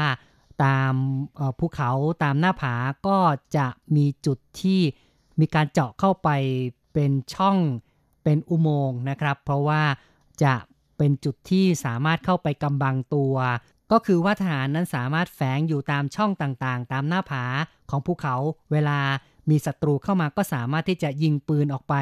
[0.63, 0.93] ตาม
[1.59, 1.91] ภูเขา
[2.23, 2.73] ตามหน้าผา
[3.07, 3.17] ก็
[3.57, 4.81] จะมีจุดที่
[5.39, 6.29] มีการเจาะเข้าไป
[6.93, 7.57] เป็นช่อง
[8.23, 9.83] เป็นอุโมงค์นะครับ เพราะว่า
[10.43, 10.55] จะ
[10.97, 13.35] เป็นจุดที่สามารถเข้าไปกำบังตัว
[13.91, 17.43] ก็คือว่าทหารนั้นสามารถแฝงอยู่ตามช่องต่างๆ ตามหน้าผา
[17.89, 18.35] ของภูเขา
[18.71, 18.99] เวลา
[19.49, 21.95] มีศัตรูเข้ามาก็สามารถที่จะยิงปืนออกไป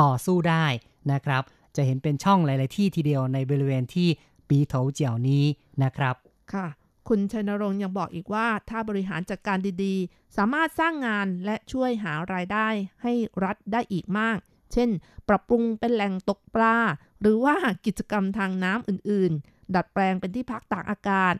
[0.00, 0.64] ต่อสู้ได้
[1.12, 1.42] นะครับ
[1.76, 4.08] จะเห็นเป็นช่องหลาย ๆ ที่ทีเดียวในบริเวณที่
[4.48, 5.44] ปีโถเจียวนี้
[5.82, 6.14] นะครับ
[6.52, 6.66] ค่ะ
[7.12, 12.68] คุณชัยนรงค์ยังบอกอีกว่า ถ้าบริหารจัดการดีๆ สามารถสร้างงานและช่วยหารายได้
[13.02, 13.12] ให้
[13.44, 14.38] รัฐได้อีกมาก
[14.72, 14.90] เช่น
[15.28, 16.76] ปรับปรุงเป็นแหล่งตกปลา
[17.20, 17.56] หรือว่า
[17.86, 21.34] กิจกรรมทางน้ำอื่นๆ ดัดแปลงเป็นที่พักตากอากาศ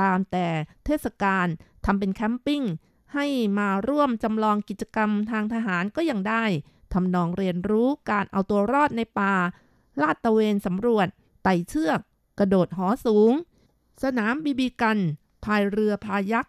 [0.00, 0.46] ตามแต่
[0.84, 1.46] เทศกาล
[1.84, 2.62] ทำเป็นแคมปิ้ง
[3.14, 3.26] ให้
[3.58, 6.44] มาร่วมจำลองกิจกรรมทางทหารก็ยังได้
[6.92, 9.34] ทำนองเรียนรู้การเอาตัวรอดในป่า
[10.00, 11.08] ลาดตะเวนสำรวจ
[11.42, 12.00] ไต่เชือก
[12.38, 13.32] กระโดดหอสูง
[14.02, 14.98] สนามบีบีกัน
[15.44, 16.46] พายเรือพายัก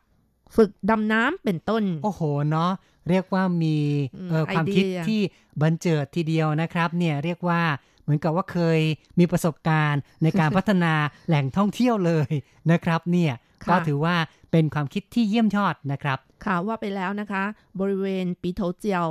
[0.56, 2.72] ฝึกดำน้ำเป็นต้น โอ้โหเนาะ
[3.10, 3.76] เรียกว่ามี
[4.16, 5.22] อืมเอ่อไอความเดียคิดที่
[5.62, 7.62] บันเจิดทีเดียวนะครับเนี่ยเรียกว่า
[8.04, 8.80] เหมือนกับว่าเคย
[9.20, 10.94] มีประสบการณ์ในการพัฒนา
[11.28, 12.32] แหล่งท่องเที่ยวเลย
[12.72, 13.34] นะครับเนี่ย
[13.64, 14.16] ค่ะก็ถือว่า
[14.52, 17.44] เป็นความคิดที่เยี่ยมยอดนะครับข่าวว่าไปแล้วนะคะ
[17.80, 19.08] บริเวณปีโถเจียว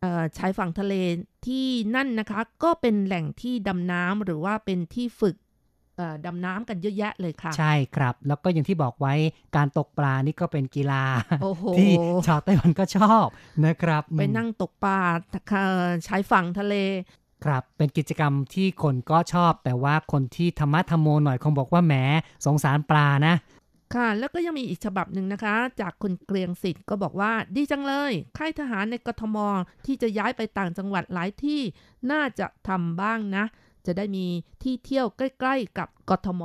[0.00, 0.94] เอ่อชายฝั่งทะเล
[1.46, 5.49] ที่นั่นนะคะ ก็เป็นแหล่งที่ดำน้ำหรือว่าเป็นที่ฝึกเอ่อ
[6.26, 9.14] ดำน้ำกันเยอะแยะเลยค่ะ ใช่ครับ แล้วก็อย่างที่บอกไว้
[9.56, 11.04] การตกปลานี่ก็เป็นกีฬา
[11.42, 11.90] โอ้โหที่
[12.26, 13.26] ชาวไต้หวันก็ชอบ
[13.64, 14.98] นะครับ ไปนั่งตกปลา
[15.48, 16.74] เอ่อชายฝั่งทะเล
[17.44, 21.94] ครับเป็นกิจกรรมที่คนก็ชอบ แต่ว่าคนที่ธรรมะธรรมโมหน่อยคงบอกว่าแหม
[22.46, 23.34] สงสารปลานะ
[23.94, 29.36] ค่ะ แล้วก็ยังมีอีกฉบับหนึ่งนะคะ จากคุณเกรียงสิทธิ์ก็บอกว่าดีจังเลยค่ายทหารในกทม
[29.86, 31.60] ที่จะย้ายไปต่างจังหวัดหลายที่
[32.12, 33.44] น่าจะทำบ้างนะ
[33.86, 34.26] จะได้มี
[34.62, 36.42] ที่เที่ยวใกล้ ๆ กับกทม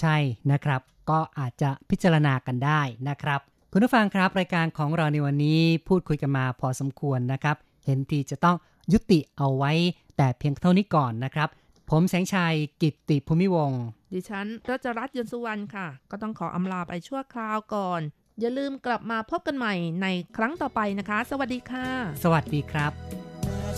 [0.00, 0.16] ใช่
[0.52, 0.80] นะครับ
[1.10, 3.40] ก็อาจจะพิจารณากันได้นะครับ
[3.72, 8.56] คุณผู้ฟังครับ รายการของเราในวันนี้พูดคุยกันมาพอสมควรนะครับ เห็นทีจะต้อง
[8.92, 9.72] ยุติเอาไว้
[10.16, 11.48] แต่เพียงเท่านี้ก่อนนะครับ
[11.90, 13.82] ผมแสงชัยกิตติภูมิวงศ์
[14.12, 18.00] ดิฉันรัชรัตน์ยนต์สุวรรณค่ะ ก็ต้องขออำลาไปชั่วคราวก่อน
[18.40, 20.06] อย่าลืมกลับมาพบกันใหม่ใน
[20.36, 21.86] ครั้งต่อไปนะคะ สวัสดีค่ะ
[22.24, 22.92] สวัสดีครับ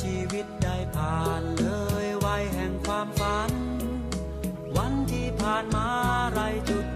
[0.03, 1.96] ชีวิตได้ผ่านเลย
[2.55, 3.53] แห่งความฝัน
[4.77, 5.89] วันที่ผ่านมา
[6.33, 6.87] ไรจุด